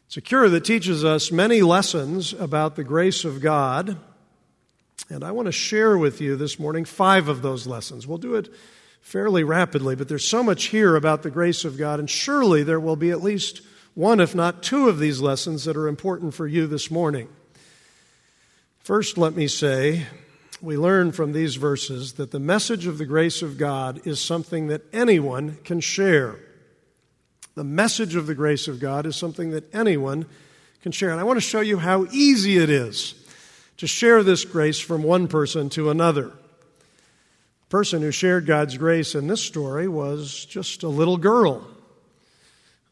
It's 0.04 0.18
a 0.18 0.20
cure 0.20 0.46
that 0.50 0.66
teaches 0.66 1.02
us 1.02 1.32
many 1.32 1.62
lessons 1.62 2.34
about 2.34 2.76
the 2.76 2.84
grace 2.84 3.24
of 3.24 3.40
God. 3.40 3.96
And 5.08 5.24
I 5.24 5.30
want 5.32 5.46
to 5.46 5.52
share 5.52 5.96
with 5.96 6.20
you 6.20 6.36
this 6.36 6.58
morning 6.58 6.84
five 6.84 7.28
of 7.28 7.40
those 7.40 7.66
lessons. 7.66 8.06
We'll 8.06 8.18
do 8.18 8.34
it 8.34 8.52
fairly 9.00 9.42
rapidly, 9.42 9.96
but 9.96 10.10
there's 10.10 10.28
so 10.28 10.42
much 10.42 10.64
here 10.64 10.96
about 10.96 11.22
the 11.22 11.30
grace 11.30 11.64
of 11.64 11.78
God, 11.78 11.98
and 11.98 12.10
surely 12.10 12.62
there 12.62 12.78
will 12.78 12.96
be 12.96 13.10
at 13.10 13.22
least 13.22 13.62
one, 13.94 14.20
if 14.20 14.34
not 14.34 14.62
two, 14.62 14.90
of 14.90 14.98
these 14.98 15.22
lessons 15.22 15.64
that 15.64 15.78
are 15.78 15.88
important 15.88 16.34
for 16.34 16.46
you 16.46 16.66
this 16.66 16.90
morning. 16.90 17.28
First, 18.80 19.16
let 19.16 19.34
me 19.34 19.48
say 19.48 20.04
we 20.62 20.76
learn 20.76 21.12
from 21.12 21.32
these 21.32 21.56
verses 21.56 22.14
that 22.14 22.30
the 22.30 22.40
message 22.40 22.86
of 22.86 22.98
the 22.98 23.06
grace 23.06 23.42
of 23.42 23.58
God 23.58 24.06
is 24.06 24.20
something 24.20 24.68
that 24.68 24.82
anyone 24.92 25.58
can 25.64 25.80
share. 25.80 26.38
The 27.54 27.64
message 27.64 28.16
of 28.16 28.26
the 28.26 28.34
grace 28.34 28.68
of 28.68 28.80
God 28.80 29.06
is 29.06 29.16
something 29.16 29.50
that 29.50 29.72
anyone 29.74 30.26
can 30.82 30.92
share. 30.92 31.10
And 31.10 31.20
I 31.20 31.24
want 31.24 31.36
to 31.36 31.46
show 31.46 31.60
you 31.60 31.78
how 31.78 32.06
easy 32.12 32.58
it 32.58 32.70
is 32.70 33.14
to 33.78 33.86
share 33.86 34.22
this 34.22 34.44
grace 34.44 34.78
from 34.78 35.02
one 35.02 35.28
person 35.28 35.68
to 35.70 35.90
another. 35.90 36.28
The 36.28 37.68
person 37.68 38.02
who 38.02 38.10
shared 38.10 38.46
God's 38.46 38.76
grace 38.76 39.14
in 39.14 39.26
this 39.26 39.40
story 39.40 39.88
was 39.88 40.44
just 40.44 40.82
a 40.82 40.88
little 40.88 41.16
girl 41.16 41.66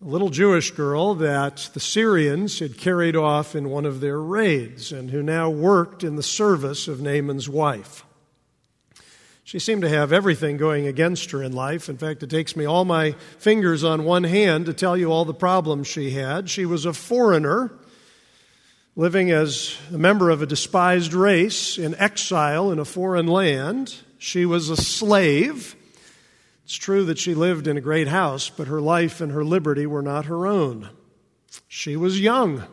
a 0.03 0.09
little 0.09 0.31
Jewish 0.31 0.73
girl 0.73 1.15
that 1.15 1.71
the 1.75 1.81
Syrians 1.81 2.59
had 2.59 2.77
carried 2.77 3.15
off 3.15 3.55
in 3.55 3.71
one 3.71 3.87
of 3.87 4.01
their 4.01 4.21
raids 4.21 4.91
and 4.91 5.11
who 5.11 5.23
now 5.23 5.49
worked 5.49 6.03
in 6.03 6.17
the 6.17 6.25
service 6.25 6.89
of 6.89 7.01
Naaman's 7.01 7.49
wife. 7.49 8.05
She 9.45 9.61
seemed 9.61 9.83
to 9.83 9.89
have 9.89 10.13
everything 10.13 10.57
going 10.57 10.89
against 10.89 11.31
her 11.31 11.41
in 11.41 11.53
life. 11.53 11.89
In 11.89 11.99
fact, 11.99 12.25
it 12.25 12.31
takes 12.31 12.57
me 12.57 12.65
all 12.65 12.85
my 12.85 13.13
fingers 13.39 13.85
on 13.85 14.05
one 14.05 14.25
hand 14.25 14.67
to 14.67 14.75
tell 14.75 14.97
you 14.97 15.13
all 15.13 15.25
the 15.25 15.33
problems 15.33 15.87
she 15.87 16.11
had. 16.11 16.51
She 16.51 16.67
was 16.67 16.85
a 16.85 16.93
foreigner, 16.93 17.71
living 18.97 19.31
as 19.31 19.79
a 19.95 19.99
member 19.99 20.31
of 20.31 20.43
a 20.43 20.47
despised 20.47 21.15
race 21.15 21.79
in 21.79 21.95
exile 21.95 22.73
in 22.73 22.81
a 22.81 22.85
foreign 22.85 23.29
land. 23.29 23.95
She 24.19 24.47
was 24.47 24.69
a 24.69 24.77
slave 24.77 25.77
it's 26.65 26.77
true 26.77 27.05
that 27.07 27.19
she 27.19 27.35
lived 27.35 27.67
in 27.67 27.77
a 27.77 27.83
great 27.83 28.09
house, 28.09 28.49
but 28.49 28.69
her 28.69 28.81
life 28.81 29.21
and 29.21 29.33
her 29.33 29.45
liberty 29.45 29.87
were 29.87 30.03
not 30.03 30.27
her 30.27 30.47
own. 30.47 30.91
She 31.69 31.97
was 31.97 32.21
young 32.21 32.65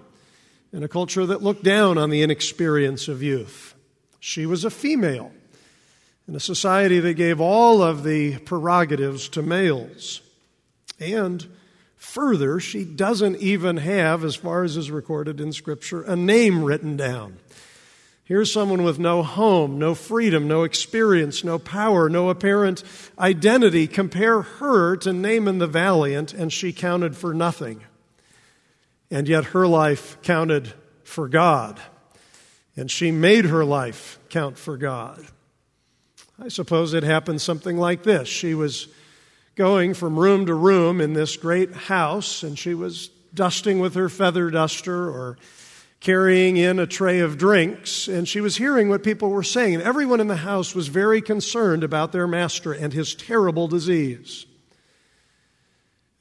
in 0.72 0.84
a 0.84 0.88
culture 0.88 1.26
that 1.26 1.42
looked 1.42 1.64
down 1.64 1.98
on 1.98 2.10
the 2.10 2.22
inexperience 2.22 3.08
of 3.08 3.24
youth. 3.24 3.74
She 4.20 4.46
was 4.46 4.64
a 4.64 4.70
female 4.70 5.32
in 6.28 6.36
a 6.36 6.40
society 6.40 7.00
that 7.00 7.16
gave 7.16 7.42
all 7.42 7.82
of 7.82 8.04
the 8.04 8.38
prerogatives 8.40 9.28
to 9.30 9.42
males. 9.42 10.22
And 11.00 11.48
further, 11.96 12.60
she 12.60 12.86
doesn't 12.86 13.38
even 13.38 13.78
have, 13.78 14.24
as 14.24 14.36
far 14.36 14.64
as 14.64 14.78
is 14.78 14.92
recorded 14.92 15.42
in 15.42 15.54
Scripture, 15.54 16.04
a 16.04 16.16
name 16.16 16.64
written 16.64 16.96
down. 16.96 17.38
Here's 18.30 18.54
someone 18.54 18.84
with 18.84 19.00
no 19.00 19.24
home, 19.24 19.80
no 19.80 19.96
freedom, 19.96 20.48
no 20.48 20.62
experience, 20.62 21.44
no 21.44 21.58
power, 21.58 22.10
no 22.10 22.30
apparent 22.30 22.84
identity. 23.18 23.88
Compare 23.88 24.44
her 24.44 24.96
to 24.98 25.12
Naaman 25.12 25.58
the 25.58 25.66
Valiant, 25.66 26.32
and 26.36 26.54
she 26.54 26.72
counted 26.72 27.18
for 27.18 27.34
nothing. 27.34 27.84
And 29.10 29.28
yet 29.28 29.46
her 29.46 29.66
life 29.66 30.22
counted 30.22 30.72
for 31.04 31.28
God. 31.28 31.82
And 32.78 32.92
she 32.92 33.10
made 33.10 33.46
her 33.46 33.66
life 33.66 34.20
count 34.30 34.60
for 34.60 34.78
God. 34.78 35.26
I 36.40 36.50
suppose 36.50 36.94
it 36.94 37.02
happened 37.02 37.42
something 37.42 37.78
like 37.78 38.04
this. 38.04 38.28
She 38.28 38.54
was 38.54 38.90
going 39.56 39.96
from 39.96 40.20
room 40.20 40.46
to 40.46 40.54
room 40.54 41.02
in 41.02 41.14
this 41.14 41.36
great 41.36 41.74
house, 41.74 42.44
and 42.44 42.60
she 42.60 42.76
was 42.76 43.08
dusting 43.34 43.80
with 43.80 43.96
her 43.96 44.08
feather 44.08 44.52
duster 44.52 45.10
or 45.10 45.40
carrying 46.00 46.56
in 46.56 46.80
a 46.80 46.88
tray 46.88 47.20
of 47.20 47.38
drinks, 47.38 48.08
and 48.08 48.28
she 48.28 48.40
was 48.40 48.56
hearing 48.56 48.90
what 48.90 49.04
people 49.04 49.30
were 49.30 49.44
saying. 49.44 49.76
And 49.76 49.84
everyone 49.84 50.22
in 50.22 50.28
the 50.28 50.38
house 50.38 50.74
was 50.74 50.88
very 50.88 51.22
concerned 51.22 51.84
about 51.84 52.12
their 52.12 52.28
master 52.28 52.72
and 52.72 52.94
his 52.94 53.14
terrible 53.14 53.68
disease. 53.68 54.46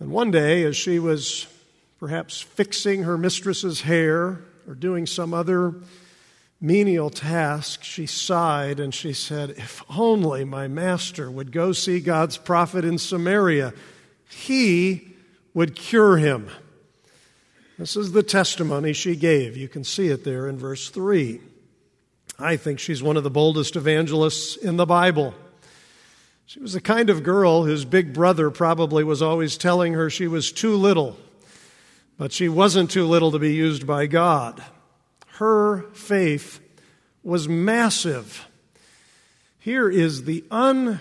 And 0.00 0.10
one 0.10 0.30
day, 0.30 0.64
as 0.64 0.76
she 0.76 0.98
was 0.98 1.46
perhaps 1.98 2.40
fixing 2.40 3.04
her 3.04 3.18
mistress's 3.18 3.82
hair 3.82 4.40
or 4.66 4.74
doing 4.74 5.06
some 5.06 5.32
other 5.32 5.74
menial 6.60 7.10
task, 7.10 7.84
she 7.84 8.06
sighed 8.06 8.80
and 8.80 8.92
she 8.92 9.12
said, 9.12 9.50
If 9.50 9.82
only 9.96 10.44
my 10.44 10.66
master 10.66 11.30
would 11.30 11.52
go 11.52 11.72
see 11.72 12.00
God's 12.00 12.36
prophet 12.36 12.84
in 12.84 12.98
Samaria, 12.98 13.72
he 14.28 15.16
would 15.54 15.74
cure 15.74 16.16
him. 16.16 16.50
This 17.78 17.96
is 17.96 18.10
the 18.10 18.24
testimony 18.24 18.92
she 18.92 19.14
gave. 19.14 19.56
You 19.56 19.68
can 19.68 19.84
see 19.84 20.08
it 20.08 20.24
there 20.24 20.48
in 20.48 20.58
verse 20.58 20.90
3. 20.90 21.40
I 22.36 22.56
think 22.56 22.80
she's 22.80 23.04
one 23.04 23.16
of 23.16 23.22
the 23.22 23.30
boldest 23.30 23.76
evangelists 23.76 24.56
in 24.56 24.76
the 24.76 24.84
Bible. 24.84 25.32
She 26.46 26.58
was 26.58 26.72
the 26.72 26.80
kind 26.80 27.08
of 27.08 27.22
girl 27.22 27.62
whose 27.62 27.84
big 27.84 28.12
brother 28.12 28.50
probably 28.50 29.04
was 29.04 29.22
always 29.22 29.56
telling 29.56 29.92
her 29.92 30.10
she 30.10 30.26
was 30.26 30.50
too 30.50 30.74
little, 30.74 31.16
but 32.16 32.32
she 32.32 32.48
wasn't 32.48 32.90
too 32.90 33.06
little 33.06 33.30
to 33.30 33.38
be 33.38 33.54
used 33.54 33.86
by 33.86 34.08
God. 34.08 34.60
Her 35.34 35.82
faith 35.92 36.58
was 37.22 37.48
massive. 37.48 38.48
Here 39.60 39.88
is 39.88 40.24
the 40.24 40.44
un 40.50 40.98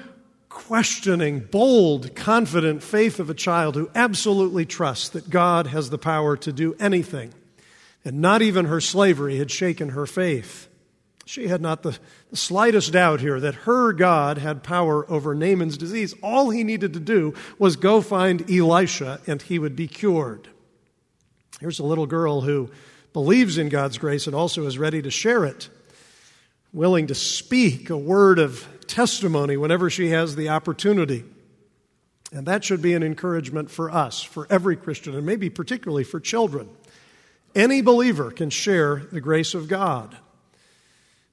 questioning, 0.57 1.39
bold, 1.39 2.15
confident 2.15 2.81
faith 2.81 3.19
of 3.19 3.29
a 3.29 3.35
child 3.35 3.75
who 3.75 3.91
absolutely 3.93 4.65
trusts 4.65 5.09
that 5.09 5.29
God 5.29 5.67
has 5.67 5.91
the 5.91 5.99
power 5.99 6.35
to 6.37 6.51
do 6.51 6.75
anything. 6.79 7.31
And 8.03 8.21
not 8.21 8.41
even 8.41 8.65
her 8.65 8.81
slavery 8.81 9.37
had 9.37 9.51
shaken 9.51 9.89
her 9.89 10.07
faith. 10.07 10.67
She 11.25 11.47
had 11.47 11.61
not 11.61 11.83
the, 11.83 11.97
the, 12.31 12.37
slightest 12.37 12.91
doubt 12.93 13.21
here 13.21 13.39
that 13.39 13.53
her 13.53 13.93
God 13.93 14.39
had 14.39 14.63
power 14.63 15.09
over 15.11 15.35
Naaman's 15.35 15.77
disease. 15.77 16.15
All 16.23 16.49
he 16.49 16.63
needed 16.63 16.93
to 16.93 16.99
do 16.99 17.35
was 17.59 17.75
go 17.75 18.01
find 18.01 18.49
Elisha 18.49 19.21
and 19.27 19.39
he 19.41 19.59
would 19.59 19.75
be 19.75 19.87
cured. 19.87 20.47
Here's 21.59 21.79
a 21.79 21.85
little 21.85 22.07
girl 22.07 22.41
who 22.41 22.71
believes 23.13 23.59
in 23.59 23.69
God's 23.69 23.99
grace 23.99 24.25
and 24.25 24.35
also 24.35 24.65
is 24.65 24.79
ready 24.79 25.03
to 25.03 25.11
share 25.11 25.45
it, 25.45 25.69
willing 26.73 27.07
to 27.07 27.15
speak 27.15 27.91
a 27.91 27.97
word 27.97 28.39
of 28.39 28.67
testimony 28.87 29.57
whenever 29.57 29.89
she 29.89 30.09
has 30.09 30.35
the 30.35 30.49
opportunity. 30.49 31.23
And 32.31 32.45
that 32.45 32.63
should 32.63 32.81
be 32.81 32.93
an 32.93 33.03
encouragement 33.03 33.71
for 33.71 33.89
us, 33.89 34.21
for 34.21 34.47
every 34.49 34.75
Christian, 34.75 35.15
and 35.15 35.25
maybe 35.25 35.49
particularly 35.49 36.03
for 36.03 36.19
children. 36.19 36.69
Any 37.55 37.81
believer 37.81 38.31
can 38.31 38.49
share 38.49 39.07
the 39.11 39.21
grace 39.21 39.53
of 39.53 39.67
God. 39.67 40.17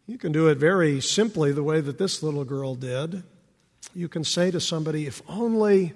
You 0.07 0.19
can 0.19 0.33
do 0.33 0.49
it 0.49 0.59
very 0.59 1.01
simply 1.01 1.53
the 1.53 1.63
way 1.63 1.81
that 1.81 1.99
this 1.99 2.23
little 2.23 2.45
girl 2.45 2.75
did. 2.75 3.25
You 3.95 4.09
can 4.09 4.25
say 4.25 4.51
to 4.51 4.61
somebody, 4.61 5.07
if 5.07 5.23
only 5.29 5.95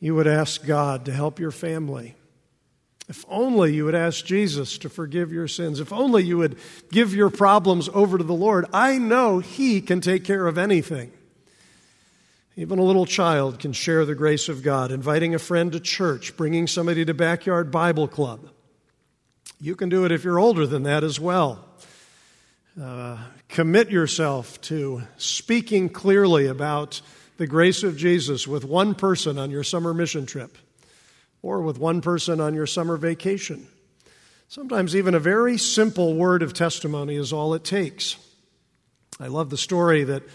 you 0.00 0.14
would 0.14 0.26
ask 0.26 0.64
God 0.64 1.04
to 1.06 1.12
help 1.12 1.38
your 1.38 1.50
family. 1.50 2.14
If 3.08 3.24
only 3.28 3.74
you 3.74 3.84
would 3.84 3.94
ask 3.94 4.24
Jesus 4.24 4.78
to 4.78 4.88
forgive 4.88 5.32
your 5.32 5.46
sins. 5.46 5.78
If 5.78 5.92
only 5.92 6.24
you 6.24 6.38
would 6.38 6.56
give 6.90 7.14
your 7.14 7.28
problems 7.28 7.88
over 7.92 8.16
to 8.16 8.24
the 8.24 8.32
Lord. 8.32 8.66
I 8.72 8.96
know 8.96 9.40
He 9.40 9.82
can 9.82 10.00
take 10.00 10.24
care 10.24 10.46
of 10.46 10.56
anything. 10.56 11.12
Even 12.56 12.78
a 12.78 12.84
little 12.84 13.04
child 13.04 13.58
can 13.58 13.72
share 13.72 14.04
the 14.04 14.14
grace 14.14 14.48
of 14.48 14.62
God, 14.62 14.92
inviting 14.92 15.34
a 15.34 15.38
friend 15.38 15.72
to 15.72 15.80
church, 15.80 16.36
bringing 16.36 16.66
somebody 16.66 17.04
to 17.04 17.12
Backyard 17.12 17.70
Bible 17.70 18.08
Club. 18.08 18.48
You 19.60 19.74
can 19.74 19.88
do 19.88 20.04
it 20.04 20.12
if 20.12 20.24
you're 20.24 20.38
older 20.38 20.66
than 20.66 20.84
that 20.84 21.04
as 21.04 21.18
well. 21.18 21.64
Uh, 22.80 23.18
commit 23.48 23.90
yourself 23.90 24.60
to 24.62 25.02
speaking 25.16 25.88
clearly 25.88 26.46
about 26.46 27.02
the 27.36 27.46
grace 27.46 27.82
of 27.82 27.96
Jesus 27.96 28.46
with 28.46 28.64
one 28.64 28.94
person 28.94 29.38
on 29.38 29.50
your 29.50 29.64
summer 29.64 29.92
mission 29.92 30.24
trip 30.24 30.56
or 31.44 31.60
with 31.60 31.78
one 31.78 32.00
person 32.00 32.40
on 32.40 32.54
your 32.54 32.66
summer 32.66 32.96
vacation. 32.96 33.68
Sometimes 34.48 34.96
even 34.96 35.14
a 35.14 35.20
very 35.20 35.58
simple 35.58 36.14
word 36.14 36.42
of 36.42 36.54
testimony 36.54 37.16
is 37.16 37.34
all 37.34 37.52
it 37.52 37.64
takes. 37.64 38.16
I 39.20 39.26
love 39.26 39.50
the 39.50 39.58
story 39.58 40.04
that 40.04 40.22
a 40.22 40.30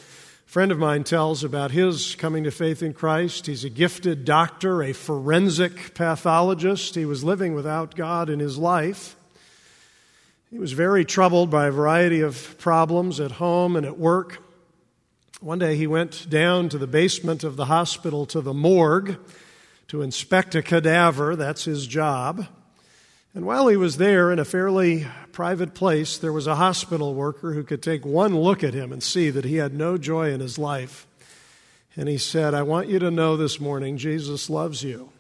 friend 0.45 0.71
of 0.71 0.77
mine 0.77 1.03
tells 1.03 1.43
about 1.43 1.71
his 1.71 2.13
coming 2.13 2.43
to 2.43 2.51
faith 2.51 2.83
in 2.83 2.93
Christ. 2.93 3.47
He's 3.47 3.63
a 3.63 3.71
gifted 3.71 4.23
doctor, 4.23 4.83
a 4.83 4.93
forensic 4.93 5.95
pathologist. 5.95 6.93
He 6.93 7.05
was 7.05 7.23
living 7.23 7.55
without 7.55 7.95
God 7.95 8.29
in 8.29 8.37
his 8.39 8.59
life. 8.59 9.15
He 10.51 10.59
was 10.59 10.73
very 10.73 11.05
troubled 11.05 11.49
by 11.49 11.65
a 11.65 11.71
variety 11.71 12.21
of 12.21 12.55
problems 12.59 13.19
at 13.19 13.31
home 13.31 13.75
and 13.75 13.85
at 13.85 13.97
work. 13.97 14.43
One 15.41 15.57
day 15.57 15.75
he 15.75 15.87
went 15.87 16.29
down 16.29 16.69
to 16.69 16.77
the 16.77 16.87
basement 16.87 17.43
of 17.43 17.55
the 17.55 17.65
hospital 17.65 18.27
to 18.27 18.41
the 18.41 18.53
morgue 18.53 19.17
to 19.89 20.01
inspect 20.01 20.55
a 20.55 20.61
cadaver. 20.61 21.35
That's 21.35 21.65
his 21.65 21.85
job. 21.85 22.47
And 23.33 23.45
while 23.45 23.67
he 23.67 23.77
was 23.77 23.97
there 23.97 24.31
in 24.31 24.39
a 24.39 24.45
fairly 24.45 25.05
private 25.31 25.73
place, 25.73 26.17
there 26.17 26.33
was 26.33 26.47
a 26.47 26.55
hospital 26.55 27.13
worker 27.13 27.53
who 27.53 27.63
could 27.63 27.83
take 27.83 28.05
one 28.05 28.35
look 28.35 28.63
at 28.63 28.73
him 28.73 28.91
and 28.91 29.03
see 29.03 29.29
that 29.29 29.45
he 29.45 29.57
had 29.57 29.73
no 29.73 29.97
joy 29.97 30.31
in 30.31 30.39
his 30.39 30.57
life. 30.57 31.05
And 31.95 32.07
he 32.07 32.17
said, 32.17 32.53
I 32.53 32.63
want 32.63 32.87
you 32.87 32.99
to 32.99 33.11
know 33.11 33.35
this 33.35 33.59
morning, 33.59 33.97
Jesus 33.97 34.49
loves 34.49 34.83
you. 34.83 35.11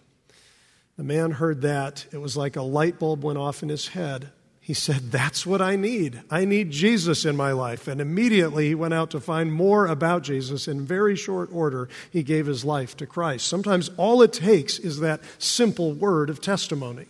The 0.97 1.03
man 1.03 1.31
heard 1.31 1.61
that. 1.61 2.05
It 2.11 2.17
was 2.17 2.37
like 2.37 2.55
a 2.55 2.61
light 2.61 2.99
bulb 2.99 3.23
went 3.23 3.37
off 3.37 3.63
in 3.63 3.69
his 3.69 3.89
head. 3.89 4.31
He 4.69 4.75
said, 4.75 5.11
That's 5.11 5.47
what 5.47 5.63
I 5.63 5.75
need. 5.75 6.21
I 6.29 6.45
need 6.45 6.69
Jesus 6.69 7.25
in 7.25 7.35
my 7.35 7.53
life. 7.53 7.87
And 7.87 7.99
immediately 7.99 8.67
he 8.67 8.75
went 8.75 8.93
out 8.93 9.09
to 9.09 9.19
find 9.19 9.51
more 9.51 9.87
about 9.87 10.21
Jesus. 10.21 10.67
In 10.67 10.85
very 10.85 11.15
short 11.15 11.49
order, 11.51 11.89
he 12.11 12.21
gave 12.21 12.45
his 12.45 12.63
life 12.63 12.95
to 12.97 13.07
Christ. 13.07 13.47
Sometimes 13.47 13.89
all 13.97 14.21
it 14.21 14.31
takes 14.31 14.77
is 14.77 14.99
that 14.99 15.21
simple 15.39 15.93
word 15.93 16.29
of 16.29 16.39
testimony. 16.39 17.07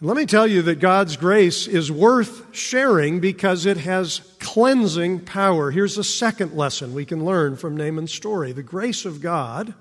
Let 0.00 0.16
me 0.16 0.24
tell 0.24 0.46
you 0.46 0.62
that 0.62 0.80
God's 0.80 1.18
grace 1.18 1.66
is 1.66 1.92
worth 1.92 2.56
sharing 2.56 3.20
because 3.20 3.66
it 3.66 3.76
has 3.76 4.20
cleansing 4.38 5.26
power. 5.26 5.70
Here's 5.70 5.98
a 5.98 6.04
second 6.04 6.54
lesson 6.54 6.94
we 6.94 7.04
can 7.04 7.22
learn 7.22 7.54
from 7.56 7.76
Naaman's 7.76 8.14
story. 8.14 8.52
The 8.52 8.62
grace 8.62 9.04
of 9.04 9.20
God 9.20 9.74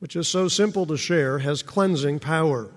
which 0.00 0.16
is 0.16 0.26
so 0.26 0.48
simple 0.48 0.86
to 0.86 0.96
share, 0.96 1.38
has 1.38 1.62
cleansing 1.62 2.18
power. 2.18 2.70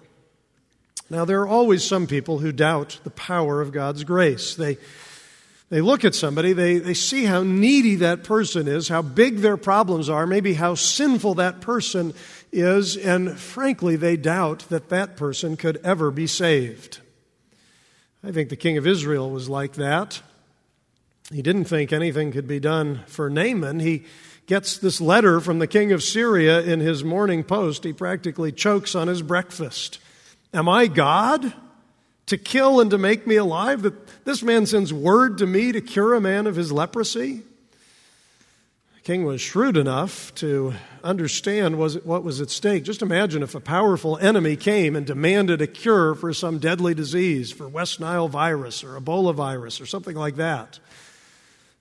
Now, 1.13 1.25
there 1.25 1.41
are 1.41 1.48
always 1.48 1.84
some 1.84 2.08
people 2.08 2.39
who 2.39 2.51
doubt 2.51 3.00
the 3.03 3.12
power 3.12 3.62
of 3.62 3.72
God's 3.72 4.03
grace. 4.03 4.55
They, 4.55 4.79
they 5.70 5.79
look 5.79 6.03
at 6.03 6.15
somebody, 6.15 6.53
they, 6.53 6.79
they 6.79 6.96
see 6.96 7.25
how 7.25 7.43
needy 7.43 7.98
that 7.98 8.24
person 8.24 8.67
is, 8.67 8.88
how 8.88 9.03
big 9.03 9.38
their 9.38 9.55
problems 9.55 10.10
are, 10.10 10.25
maybe 10.25 10.55
how 10.55 10.74
sinful 10.74 11.36
that 11.36 11.62
person 11.62 12.15
is, 12.51 12.98
and 12.98 13.38
frankly, 13.38 13.96
they 13.96 14.17
doubt 14.17 14.65
that 14.70 14.89
that 14.89 15.15
person 15.15 15.55
could 15.55 15.77
ever 15.84 16.10
be 16.10 16.25
saved. 16.25 17.00
I 18.24 18.32
think 18.32 18.50
the 18.50 18.55
king 18.55 18.77
of 18.77 18.88
Israel 18.88 19.29
was 19.29 19.48
like 19.48 19.74
that. 19.74 20.20
He 21.32 21.43
didn't 21.43 21.65
think 21.65 21.93
anything 21.93 22.32
could 22.32 22.48
be 22.48 22.60
done 22.60 23.01
for 23.05 23.29
Naaman. 23.29 23.82
He 23.82 24.05
gets 24.48 24.79
this 24.79 25.00
letter 25.00 25.39
from 25.39 25.60
the 25.60 25.67
king 25.67 25.91
of 25.91 26.01
Syria 26.01 26.62
in 26.62 26.79
his 26.79 27.03
morning 27.03 27.43
post, 27.43 27.84
he 27.84 27.93
practically 27.93 28.51
chokes 28.51 28.96
on 28.96 29.08
his 29.08 29.22
breakfast. 29.22 30.00
Am 30.53 30.69
I 30.69 30.88
God 30.88 31.51
to 32.27 32.38
kill 32.38 32.79
and 32.79 32.91
to 32.91 32.98
make 32.98 33.25
me 33.25 33.38
alive? 33.38 33.81
That 33.81 34.24
this 34.25 34.43
man 34.43 34.65
sends 34.65 34.93
word 34.93 35.39
to 35.39 35.48
me 35.48 35.72
to 35.72 35.81
cure 35.81 36.13
a 36.13 36.22
man 36.22 36.45
of 36.45 36.55
his 36.55 36.72
leprosy? 36.72 37.41
The 38.95 39.01
king 39.01 39.25
was 39.25 39.41
shrewd 39.41 39.75
enough 39.75 40.33
to 40.36 40.75
understand 41.03 41.77
what 41.77 42.24
was 42.24 42.39
at 42.39 42.51
stake. 42.51 42.83
Just 42.83 43.01
imagine 43.01 43.41
if 43.41 43.55
a 43.55 43.60
powerful 43.60 44.17
enemy 44.17 44.55
came 44.55 44.95
and 44.95 45.05
demanded 45.05 45.62
a 45.62 45.67
cure 45.67 46.15
for 46.15 46.33
some 46.33 46.60
deadly 46.60 46.93
disease, 46.93 47.51
for 47.51 47.67
West 47.67 48.00
Nile 48.00 48.27
virus 48.29 48.83
or 48.83 49.00
Ebola 49.00 49.33
virus 49.33 49.81
or 49.81 49.86
something 49.86 50.15
like 50.15 50.36
that. 50.36 50.79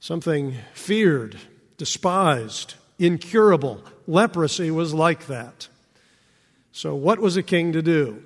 Something 0.01 0.57
feared 0.73 1.39
despised, 1.77 2.75
incurable. 2.99 3.85
Leprosy 4.09 4.71
was 4.71 4.93
like 4.93 5.27
that. 5.27 5.69
So, 6.73 6.95
what 6.95 7.21
was 7.21 7.37
a 7.37 7.43
king 7.43 7.73
to 7.73 7.83
do? 7.83 8.23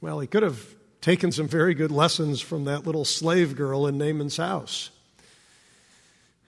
Well, 0.00 0.20
he 0.20 0.26
could 0.26 0.42
have 0.42 0.64
taken 1.00 1.32
some 1.32 1.48
very 1.48 1.74
good 1.74 1.90
lessons 1.90 2.40
from 2.40 2.64
that 2.64 2.86
little 2.86 3.04
slave 3.04 3.56
girl 3.56 3.86
in 3.86 3.98
Naaman's 3.98 4.36
house. 4.36 4.90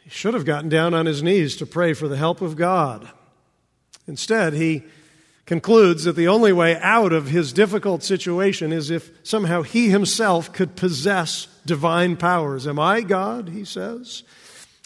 He 0.04 0.10
should 0.10 0.34
have 0.34 0.44
gotten 0.44 0.68
down 0.68 0.94
on 0.94 1.06
his 1.06 1.22
knees 1.22 1.56
to 1.56 1.66
pray 1.66 1.92
for 1.92 2.08
the 2.08 2.16
help 2.16 2.40
of 2.40 2.56
God. 2.56 3.08
Instead, 4.06 4.54
he 4.54 4.82
concludes 5.46 6.04
that 6.04 6.16
the 6.16 6.28
only 6.28 6.52
way 6.52 6.76
out 6.78 7.12
of 7.12 7.28
his 7.28 7.52
difficult 7.52 8.02
situation 8.02 8.72
is 8.72 8.90
if 8.90 9.10
somehow 9.22 9.62
he 9.62 9.90
himself 9.90 10.52
could 10.52 10.76
possess 10.76 11.46
divine 11.66 12.16
powers. 12.16 12.66
Am 12.66 12.78
I 12.78 13.02
God? 13.02 13.48
He 13.48 13.64
says. 13.64 14.22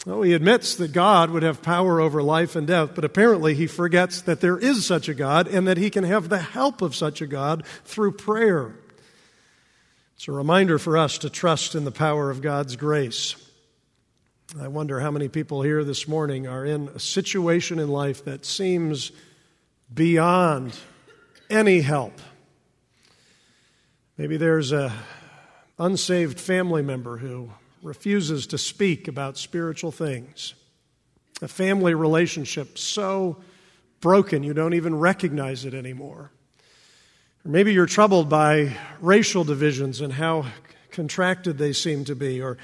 Well, 0.06 0.22
he 0.22 0.34
admits 0.34 0.76
that 0.76 0.92
God 0.92 1.30
would 1.30 1.42
have 1.42 1.62
power 1.62 2.00
over 2.00 2.22
life 2.22 2.54
and 2.54 2.64
death, 2.64 2.94
but 2.94 3.04
apparently 3.04 3.54
he 3.54 3.66
forgets 3.66 4.20
that 4.22 4.40
there 4.40 4.56
is 4.56 4.86
such 4.86 5.08
a 5.08 5.14
God 5.14 5.48
and 5.48 5.66
that 5.66 5.78
he 5.78 5.90
can 5.90 6.04
have 6.04 6.28
the 6.28 6.38
help 6.38 6.80
of 6.80 6.94
such 6.94 7.20
a 7.20 7.26
God 7.26 7.66
through 7.84 8.12
prayer. 8.12 8.76
It's 10.14 10.28
a 10.28 10.32
reminder 10.32 10.78
for 10.78 10.96
us 10.96 11.18
to 11.18 11.28
trust 11.28 11.74
in 11.74 11.84
the 11.84 11.90
power 11.90 12.30
of 12.30 12.40
God's 12.40 12.76
grace. 12.76 13.34
I 14.60 14.68
wonder 14.68 15.00
how 15.00 15.10
many 15.10 15.26
people 15.26 15.62
here 15.62 15.82
this 15.82 16.06
morning 16.06 16.46
are 16.46 16.64
in 16.64 16.86
a 16.94 17.00
situation 17.00 17.80
in 17.80 17.88
life 17.88 18.24
that 18.26 18.46
seems 18.46 19.10
beyond 19.92 20.78
any 21.50 21.80
help. 21.80 22.20
Maybe 24.16 24.36
there's 24.36 24.70
a 24.70 24.92
unsaved 25.80 26.38
family 26.38 26.82
member 26.82 27.16
who 27.16 27.50
refuses 27.86 28.48
to 28.48 28.58
speak 28.58 29.06
about 29.06 29.38
spiritual 29.38 29.92
things. 29.92 30.54
A 31.40 31.48
family 31.48 31.94
relationship 31.94 32.76
so 32.78 33.36
broken 34.00 34.42
you 34.42 34.52
don't 34.52 34.74
even 34.74 34.98
recognize 34.98 35.64
it 35.64 35.72
anymore. 35.72 36.32
Or 37.44 37.50
maybe 37.50 37.72
you're 37.72 37.86
troubled 37.86 38.28
by 38.28 38.76
racial 39.00 39.44
divisions 39.44 40.00
and 40.00 40.12
how 40.12 40.46
contracted 40.90 41.58
they 41.58 41.72
seem 41.72 42.04
to 42.06 42.16
be, 42.16 42.42
or 42.42 42.58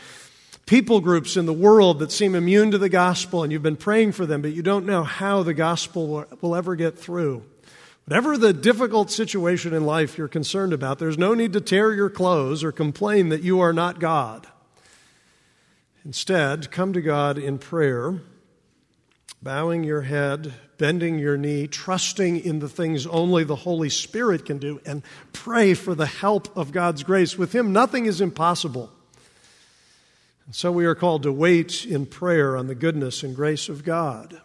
people 0.67 1.01
groups 1.01 1.37
in 1.37 1.47
the 1.47 1.53
world 1.53 2.01
that 2.01 2.11
seem 2.11 2.35
immune 2.35 2.73
to 2.73 2.79
the 2.79 2.89
gospel 2.89 3.45
and 3.45 3.53
you've 3.53 3.63
been 3.63 3.77
praying 3.77 4.13
for 4.13 4.27
them, 4.27 4.43
but 4.43 4.53
you 4.53 4.63
don't 4.63 4.87
know 4.87 5.05
how 5.05 5.45
the 5.45 5.55
gospel 5.55 6.27
will 6.41 6.57
ever 6.57 6.75
get 6.75 6.99
through. 6.99 7.45
Whatever 8.07 8.37
the 8.37 8.53
difficult 8.53 9.13
situation 9.13 9.73
in 9.73 9.87
life 9.87 10.19
you're 10.19 10.27
concerned 10.27 10.73
about, 10.73 10.99
there's 10.99 11.19
no 11.19 11.35
need 11.35 11.53
to 11.53 11.61
tear 11.61 11.93
your 11.93 12.11
clothes 12.11 12.65
or 12.65 12.73
complain 12.73 13.29
that 13.29 13.43
you 13.43 13.61
are 13.61 13.73
not 13.73 14.01
God. 14.01 14.49
Instead, 16.05 16.71
come 16.71 16.93
to 16.93 17.01
God 17.01 17.39
in 17.39 17.59
prayer, 17.59 18.21
bowing 19.41 19.85
your 19.85 20.03
head, 20.03 20.53
bending 20.77 21.19
your 21.19 21.37
knee, 21.37 21.69
trusting 21.69 22.41
in 22.41 22.59
the 22.59 22.69
things 22.69 23.07
only 23.07 23.45
the 23.45 23.55
Holy 23.55 23.89
Spirit 23.89 24.45
can 24.45 24.59
do, 24.59 24.81
and 24.85 25.03
pray 25.33 25.75
for 25.75 25.95
the 25.95 26.07
help 26.07 26.57
of 26.57 26.73
God's 26.73 27.05
grace. 27.05 27.39
With 27.39 27.55
Him, 27.55 27.73
nothing 27.73 28.07
is 28.07 28.21
impossible. 28.21 28.91
And 30.47 30.55
so 30.55 30.73
we 30.73 30.87
are 30.87 30.97
called 30.97 31.23
to 31.23 31.33
wait 31.33 31.87
in 31.87 32.07
prayer 32.07 32.57
on 32.57 32.67
the 32.67 32.75
goodness 32.75 33.23
and 33.23 33.35
grace 33.35 33.69
of 33.69 33.85
God. 33.85 34.41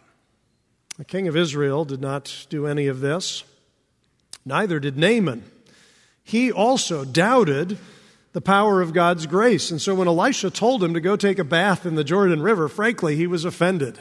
The 0.96 1.04
king 1.04 1.26
of 1.26 1.36
Israel 1.36 1.84
did 1.84 2.00
not 2.00 2.46
do 2.48 2.66
any 2.66 2.86
of 2.86 3.00
this, 3.00 3.42
neither 4.44 4.78
did 4.78 4.96
Naaman. 4.96 5.42
He 6.22 6.52
also 6.52 7.04
doubted 7.04 7.78
the 8.32 8.40
power 8.40 8.80
of 8.80 8.92
God's 8.92 9.26
grace. 9.26 9.70
And 9.70 9.80
so 9.80 9.94
when 9.94 10.08
Elisha 10.08 10.50
told 10.50 10.82
him 10.82 10.94
to 10.94 11.00
go 11.00 11.16
take 11.16 11.38
a 11.38 11.44
bath 11.44 11.86
in 11.86 11.94
the 11.94 12.04
Jordan 12.04 12.42
River, 12.42 12.68
frankly, 12.68 13.16
he 13.16 13.26
was 13.26 13.44
offended. 13.44 13.98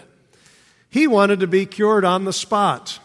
He 0.90 1.08
wanted 1.08 1.40
to 1.40 1.48
be 1.48 1.66
cured 1.66 2.06
on 2.06 2.26
the 2.26 2.34
spot. 2.34 3.00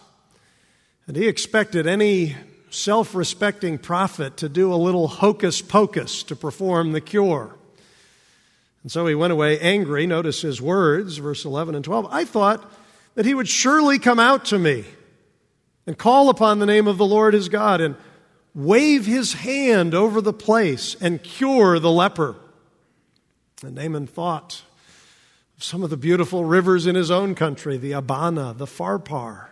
And 1.07 1.17
he 1.17 1.29
expected 1.29 1.87
any 1.87 2.37
self 2.71 3.15
respecting 3.15 3.79
prophet 3.79 4.37
to 4.39 4.49
do 4.49 4.73
a 4.73 4.77
little 4.77 5.09
hocus 5.09 5.61
pocus 5.61 6.23
to 6.25 6.37
perform 6.37 6.93
the 6.93 7.01
cure. 7.01 7.55
And 8.83 8.91
so 8.91 9.07
he 9.07 9.15
went 9.15 9.33
away 9.33 9.61
angry. 9.61 10.07
Notice 10.07 10.43
his 10.43 10.61
words, 10.61 11.19
verse 11.19 11.45
11 11.45 11.75
and 11.75 11.85
12. 11.85 12.09
I 12.11 12.25
thought 12.25 12.69
that 13.15 13.27
he 13.27 13.35
would 13.35 13.49
surely 13.49 13.99
come 13.99 14.19
out 14.19 14.47
to 14.47 14.59
me 14.59 14.85
and 15.87 15.97
call 15.97 16.29
upon 16.29 16.59
the 16.59 16.67
name 16.67 16.87
of 16.87 16.99
the 16.99 17.07
Lord 17.07 17.35
his 17.35 17.49
God 17.49 17.81
and 17.81 17.95
wave 18.55 19.07
his 19.07 19.35
hand 19.35 19.95
over 19.95 20.21
the 20.21 20.33
place 20.33 20.97
and 21.01 21.23
cure 21.23 21.79
the 21.79 21.91
leper. 21.91 22.37
And 23.62 23.75
Naaman 23.75 24.07
thought 24.07 24.62
of 25.57 25.65
some 25.65 25.83
of 25.83 25.91
the 25.91 25.97
beautiful 25.97 26.45
rivers 26.45 26.87
in 26.87 26.95
his 26.95 27.11
own 27.11 27.35
country, 27.35 27.77
the 27.77 27.93
Abana, 27.93 28.55
the 28.57 28.67
Pharpar. 28.67 29.49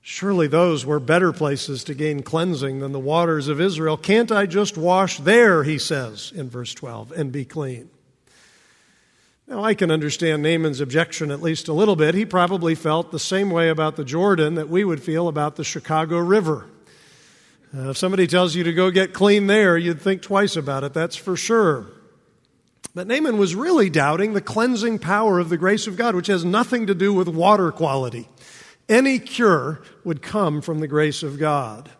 Surely 0.00 0.46
those 0.46 0.86
were 0.86 0.98
better 0.98 1.32
places 1.32 1.84
to 1.84 1.94
gain 1.94 2.22
cleansing 2.22 2.80
than 2.80 2.92
the 2.92 2.98
waters 2.98 3.48
of 3.48 3.60
Israel. 3.60 3.96
Can't 3.96 4.32
I 4.32 4.46
just 4.46 4.78
wash 4.78 5.18
there, 5.18 5.64
he 5.64 5.78
says 5.78 6.32
in 6.34 6.48
verse 6.48 6.72
12, 6.72 7.12
and 7.12 7.30
be 7.30 7.44
clean? 7.44 7.90
Now, 9.46 9.64
I 9.64 9.74
can 9.74 9.90
understand 9.90 10.42
Naaman's 10.42 10.80
objection 10.80 11.30
at 11.30 11.42
least 11.42 11.68
a 11.68 11.72
little 11.72 11.96
bit. 11.96 12.14
He 12.14 12.24
probably 12.26 12.74
felt 12.74 13.10
the 13.10 13.18
same 13.18 13.50
way 13.50 13.68
about 13.68 13.96
the 13.96 14.04
Jordan 14.04 14.54
that 14.56 14.68
we 14.68 14.84
would 14.84 15.02
feel 15.02 15.28
about 15.28 15.56
the 15.56 15.64
Chicago 15.64 16.18
River. 16.18 16.66
Uh, 17.76 17.90
if 17.90 17.98
somebody 17.98 18.26
tells 18.26 18.54
you 18.54 18.64
to 18.64 18.72
go 18.72 18.90
get 18.90 19.12
clean 19.12 19.46
there, 19.46 19.76
you'd 19.76 20.00
think 20.00 20.22
twice 20.22 20.56
about 20.56 20.84
it, 20.84 20.94
that's 20.94 21.16
for 21.16 21.36
sure. 21.36 21.86
But 22.94 23.06
Naaman 23.06 23.36
was 23.36 23.54
really 23.54 23.90
doubting 23.90 24.32
the 24.32 24.40
cleansing 24.40 25.00
power 25.00 25.38
of 25.38 25.50
the 25.50 25.58
grace 25.58 25.86
of 25.86 25.96
God, 25.96 26.14
which 26.14 26.28
has 26.28 26.44
nothing 26.44 26.86
to 26.86 26.94
do 26.94 27.12
with 27.12 27.28
water 27.28 27.70
quality. 27.70 28.28
Any 28.88 29.18
cure 29.18 29.82
would 30.02 30.22
come 30.22 30.62
from 30.62 30.80
the 30.80 30.88
grace 30.88 31.22
of 31.22 31.38
God. 31.38 31.90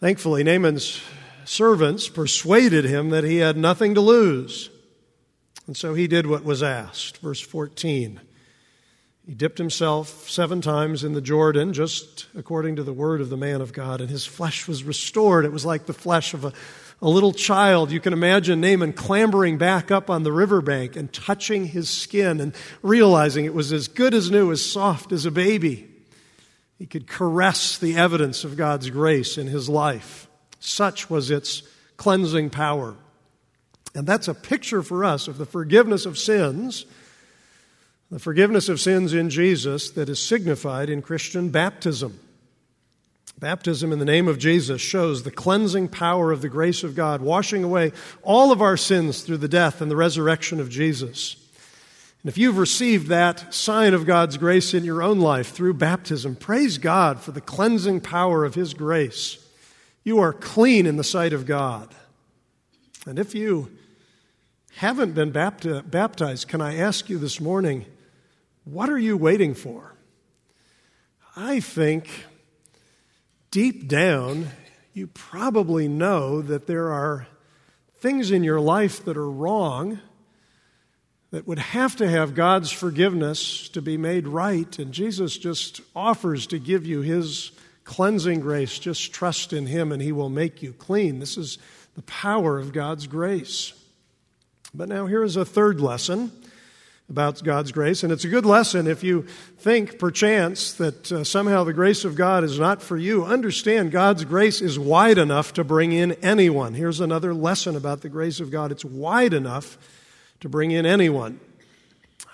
Thankfully, 0.00 0.42
Naaman's 0.42 1.00
servants 1.44 2.08
persuaded 2.08 2.84
him 2.84 3.10
that 3.10 3.24
he 3.24 3.36
had 3.36 3.56
nothing 3.56 3.94
to 3.94 4.00
lose. 4.00 4.68
And 5.66 5.76
so 5.76 5.94
he 5.94 6.08
did 6.08 6.26
what 6.26 6.44
was 6.44 6.62
asked. 6.62 7.18
Verse 7.18 7.40
14. 7.40 8.20
He 9.26 9.32
dipped 9.32 9.56
himself 9.56 10.28
seven 10.28 10.60
times 10.60 11.02
in 11.02 11.14
the 11.14 11.22
Jordan, 11.22 11.72
just 11.72 12.26
according 12.34 12.76
to 12.76 12.82
the 12.82 12.92
word 12.92 13.22
of 13.22 13.30
the 13.30 13.38
man 13.38 13.62
of 13.62 13.72
God, 13.72 14.02
and 14.02 14.10
his 14.10 14.26
flesh 14.26 14.68
was 14.68 14.84
restored. 14.84 15.46
It 15.46 15.52
was 15.52 15.64
like 15.64 15.86
the 15.86 15.94
flesh 15.94 16.34
of 16.34 16.44
a, 16.44 16.52
a 17.00 17.08
little 17.08 17.32
child. 17.32 17.90
You 17.90 18.00
can 18.00 18.12
imagine 18.12 18.60
Naaman 18.60 18.92
clambering 18.92 19.56
back 19.56 19.90
up 19.90 20.10
on 20.10 20.24
the 20.24 20.32
riverbank 20.32 20.94
and 20.94 21.10
touching 21.10 21.64
his 21.64 21.88
skin 21.88 22.38
and 22.38 22.54
realizing 22.82 23.46
it 23.46 23.54
was 23.54 23.72
as 23.72 23.88
good 23.88 24.12
as 24.12 24.30
new, 24.30 24.52
as 24.52 24.64
soft 24.64 25.10
as 25.10 25.24
a 25.24 25.30
baby. 25.30 25.88
He 26.78 26.84
could 26.84 27.06
caress 27.06 27.78
the 27.78 27.96
evidence 27.96 28.44
of 28.44 28.58
God's 28.58 28.90
grace 28.90 29.38
in 29.38 29.46
his 29.46 29.70
life. 29.70 30.28
Such 30.60 31.08
was 31.08 31.30
its 31.30 31.62
cleansing 31.96 32.50
power. 32.50 32.94
And 33.94 34.06
that's 34.06 34.28
a 34.28 34.34
picture 34.34 34.82
for 34.82 35.02
us 35.02 35.28
of 35.28 35.38
the 35.38 35.46
forgiveness 35.46 36.04
of 36.04 36.18
sins, 36.18 36.84
the 38.10 38.18
forgiveness 38.18 38.68
of 38.68 38.80
sins 38.80 39.12
in 39.12 39.30
Jesus 39.30 39.90
that 39.90 40.08
is 40.08 40.20
signified 40.20 40.90
in 40.90 41.02
Christian 41.02 41.50
baptism. 41.50 42.20
Baptism 43.38 43.92
in 43.92 43.98
the 43.98 44.04
name 44.04 44.28
of 44.28 44.38
Jesus 44.38 44.80
shows 44.80 45.22
the 45.22 45.30
cleansing 45.30 45.88
power 45.88 46.30
of 46.30 46.40
the 46.40 46.48
grace 46.48 46.84
of 46.84 46.94
God, 46.94 47.20
washing 47.20 47.64
away 47.64 47.92
all 48.22 48.52
of 48.52 48.62
our 48.62 48.76
sins 48.76 49.22
through 49.22 49.38
the 49.38 49.48
death 49.48 49.80
and 49.80 49.90
the 49.90 49.96
resurrection 49.96 50.60
of 50.60 50.70
Jesus. 50.70 51.36
And 52.22 52.30
if 52.30 52.38
you've 52.38 52.58
received 52.58 53.08
that 53.08 53.52
sign 53.52 53.92
of 53.92 54.06
God's 54.06 54.36
grace 54.36 54.72
in 54.72 54.84
your 54.84 55.02
own 55.02 55.18
life 55.18 55.50
through 55.50 55.74
baptism, 55.74 56.36
praise 56.36 56.78
God 56.78 57.20
for 57.20 57.32
the 57.32 57.40
cleansing 57.40 58.00
power 58.00 58.44
of 58.44 58.54
His 58.54 58.72
grace. 58.72 59.44
You 60.04 60.20
are 60.20 60.32
clean 60.32 60.86
in 60.86 60.96
the 60.96 61.04
sight 61.04 61.32
of 61.32 61.44
God. 61.44 61.94
And 63.04 63.18
if 63.18 63.34
you 63.34 63.70
haven't 64.76 65.12
been 65.12 65.30
baptized, 65.30 66.48
can 66.48 66.60
I 66.60 66.76
ask 66.76 67.08
you 67.08 67.18
this 67.18 67.40
morning, 67.40 67.86
what 68.64 68.88
are 68.88 68.98
you 68.98 69.16
waiting 69.16 69.54
for? 69.54 69.94
I 71.36 71.60
think 71.60 72.08
deep 73.50 73.88
down, 73.88 74.48
you 74.92 75.06
probably 75.06 75.88
know 75.88 76.42
that 76.42 76.66
there 76.66 76.92
are 76.92 77.26
things 77.98 78.30
in 78.30 78.44
your 78.44 78.60
life 78.60 79.04
that 79.04 79.16
are 79.16 79.30
wrong 79.30 80.00
that 81.30 81.46
would 81.46 81.58
have 81.58 81.96
to 81.96 82.08
have 82.08 82.34
God's 82.34 82.70
forgiveness 82.70 83.68
to 83.70 83.82
be 83.82 83.96
made 83.96 84.28
right. 84.28 84.78
And 84.78 84.92
Jesus 84.92 85.36
just 85.36 85.80
offers 85.96 86.46
to 86.48 86.58
give 86.58 86.86
you 86.86 87.00
his 87.00 87.50
cleansing 87.84 88.40
grace. 88.40 88.78
Just 88.78 89.12
trust 89.12 89.52
in 89.52 89.66
him 89.66 89.90
and 89.90 90.00
he 90.00 90.12
will 90.12 90.30
make 90.30 90.62
you 90.62 90.72
clean. 90.72 91.18
This 91.18 91.36
is 91.36 91.58
the 91.94 92.02
power 92.02 92.58
of 92.58 92.72
God's 92.72 93.06
grace. 93.06 93.72
But 94.74 94.88
now 94.88 95.06
here 95.06 95.22
is 95.22 95.36
a 95.36 95.44
third 95.44 95.80
lesson 95.80 96.32
about 97.08 97.44
God's 97.44 97.70
grace. 97.70 98.02
And 98.02 98.12
it's 98.12 98.24
a 98.24 98.28
good 98.28 98.46
lesson 98.46 98.88
if 98.88 99.04
you 99.04 99.22
think, 99.58 99.98
perchance, 99.98 100.72
that 100.74 101.12
uh, 101.12 101.22
somehow 101.22 101.62
the 101.62 101.72
grace 101.72 102.04
of 102.04 102.16
God 102.16 102.42
is 102.42 102.58
not 102.58 102.82
for 102.82 102.96
you. 102.96 103.24
Understand 103.24 103.92
God's 103.92 104.24
grace 104.24 104.60
is 104.60 104.78
wide 104.78 105.18
enough 105.18 105.52
to 105.54 105.64
bring 105.64 105.92
in 105.92 106.12
anyone. 106.22 106.74
Here's 106.74 107.00
another 107.00 107.32
lesson 107.32 107.76
about 107.76 108.00
the 108.00 108.08
grace 108.08 108.40
of 108.40 108.50
God 108.50 108.72
it's 108.72 108.84
wide 108.84 109.32
enough 109.32 109.78
to 110.40 110.48
bring 110.48 110.72
in 110.72 110.86
anyone. 110.86 111.38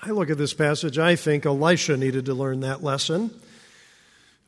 I 0.03 0.11
look 0.11 0.31
at 0.31 0.38
this 0.38 0.55
passage, 0.55 0.98
I 0.98 1.16
think 1.16 1.44
Elisha 1.44 1.96
needed 1.96 2.24
to 2.26 2.35
learn 2.35 2.61
that 2.61 2.83
lesson. 2.83 3.31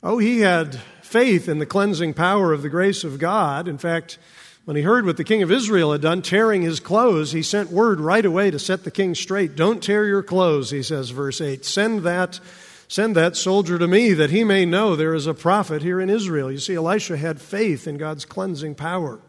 Oh, 0.02 0.16
he 0.16 0.40
had 0.40 0.76
faith 1.02 1.46
in 1.46 1.58
the 1.58 1.66
cleansing 1.66 2.14
power 2.14 2.54
of 2.54 2.62
the 2.62 2.70
grace 2.70 3.04
of 3.04 3.18
God. 3.18 3.68
In 3.68 3.76
fact, 3.76 4.18
when 4.64 4.76
he 4.76 4.82
heard 4.82 5.04
what 5.04 5.16
the 5.16 5.24
king 5.24 5.42
of 5.42 5.50
Israel 5.50 5.92
had 5.92 6.00
done, 6.00 6.22
tearing 6.22 6.62
his 6.62 6.78
clothes, 6.78 7.32
he 7.32 7.42
sent 7.42 7.70
word 7.70 7.98
right 7.98 8.24
away 8.24 8.50
to 8.50 8.58
set 8.58 8.84
the 8.84 8.90
king 8.90 9.14
straight. 9.14 9.56
Don't 9.56 9.82
tear 9.82 10.04
your 10.06 10.22
clothes, 10.22 10.70
he 10.70 10.82
says, 10.82 11.10
verse 11.10 11.40
8. 11.40 11.64
Send 11.64 12.02
that, 12.02 12.38
send 12.86 13.16
that 13.16 13.36
soldier 13.36 13.78
to 13.78 13.88
me 13.88 14.12
that 14.12 14.30
he 14.30 14.44
may 14.44 14.64
know 14.64 14.94
there 14.94 15.14
is 15.14 15.26
a 15.26 15.34
prophet 15.34 15.82
here 15.82 16.00
in 16.00 16.08
Israel. 16.08 16.50
You 16.50 16.58
see, 16.58 16.76
Elisha 16.76 17.16
had 17.16 17.40
faith 17.40 17.88
in 17.88 17.96
God's 17.96 18.24
cleansing 18.24 18.76
power. 18.76 19.20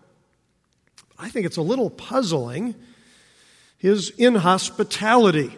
I 1.17 1.29
think 1.29 1.45
it's 1.45 1.57
a 1.57 1.61
little 1.61 1.89
puzzling 1.89 2.75
his 3.77 4.11
inhospitality. 4.11 5.57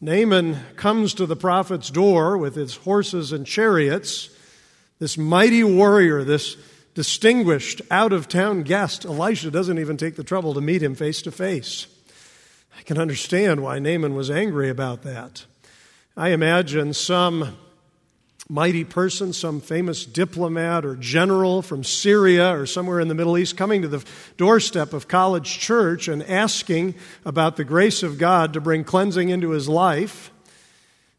Naaman 0.00 0.58
comes 0.76 1.12
to 1.14 1.26
the 1.26 1.36
prophet's 1.36 1.90
door 1.90 2.38
with 2.38 2.54
his 2.54 2.76
horses 2.76 3.32
and 3.32 3.46
chariots. 3.46 4.30
This 4.98 5.18
mighty 5.18 5.62
warrior, 5.62 6.24
this 6.24 6.56
distinguished 7.00 7.80
out 7.90 8.12
of 8.12 8.28
town 8.28 8.62
guest, 8.62 9.06
Elisha 9.06 9.50
doesn't 9.50 9.78
even 9.78 9.96
take 9.96 10.16
the 10.16 10.22
trouble 10.22 10.52
to 10.52 10.60
meet 10.60 10.82
him 10.82 10.94
face 10.94 11.22
to 11.22 11.32
face. 11.32 11.86
I 12.78 12.82
can 12.82 12.98
understand 12.98 13.62
why 13.62 13.78
Naaman 13.78 14.14
was 14.14 14.30
angry 14.30 14.68
about 14.68 15.00
that. 15.04 15.46
I 16.14 16.28
imagine 16.28 16.92
some 16.92 17.56
mighty 18.50 18.84
person, 18.84 19.32
some 19.32 19.62
famous 19.62 20.04
diplomat 20.04 20.84
or 20.84 20.94
general 20.94 21.62
from 21.62 21.84
Syria 21.84 22.54
or 22.54 22.66
somewhere 22.66 23.00
in 23.00 23.08
the 23.08 23.14
Middle 23.14 23.38
East, 23.38 23.56
coming 23.56 23.80
to 23.80 23.88
the 23.88 24.04
doorstep 24.36 24.92
of 24.92 25.08
College 25.08 25.58
Church 25.58 26.06
and 26.06 26.22
asking 26.24 26.94
about 27.24 27.56
the 27.56 27.64
grace 27.64 28.02
of 28.02 28.18
God 28.18 28.52
to 28.52 28.60
bring 28.60 28.84
cleansing 28.84 29.30
into 29.30 29.52
his 29.52 29.70
life. 29.70 30.30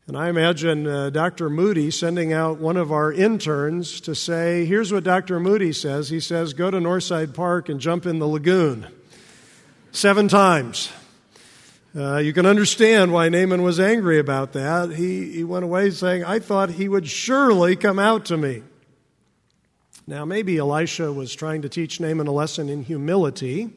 And 0.08 0.18
I 0.18 0.30
imagine 0.30 0.88
uh, 0.88 1.10
Dr. 1.12 1.50
Moody 1.50 1.92
sending 1.92 2.34
out 2.34 2.58
one 2.58 2.76
of 2.76 2.92
our 2.92 3.14
interns 3.14 4.02
to 4.02 4.16
say, 4.16 4.66
Here's 4.66 4.92
what 4.92 5.04
Dr. 5.04 5.40
Moody 5.40 5.74
says. 5.74 6.10
He 6.10 6.20
says, 6.20 6.54
Go 6.54 6.72
to 6.72 6.78
Northside 6.78 7.34
Park 7.34 7.70
and 7.70 7.80
jump 7.80 8.06
in 8.06 8.20
the 8.20 8.28
lagoon 8.28 8.88
seven 9.92 10.28
times. 10.28 10.92
Uh, 11.96 12.18
you 12.18 12.32
can 12.34 12.46
understand 12.46 13.12
why 13.12 13.28
Naaman 13.30 13.64
was 13.64 13.80
angry 13.80 14.18
about 14.18 14.54
that. 14.54 14.92
He, 14.92 15.32
he 15.32 15.44
went 15.44 15.66
away 15.66 15.92
saying, 15.92 16.24
I 16.24 16.40
thought 16.40 16.72
he 16.72 16.88
would 16.88 17.08
surely 17.08 17.76
come 17.76 18.00
out 18.00 18.26
to 18.26 18.38
me. 18.38 18.64
Now, 20.08 20.26
maybe 20.26 20.58
Elisha 20.58 21.12
was 21.12 21.36
trying 21.36 21.62
to 21.62 21.70
teach 21.70 22.00
Naaman 22.00 22.28
a 22.28 22.32
lesson 22.32 22.70
in 22.70 22.84
humility, 22.84 23.70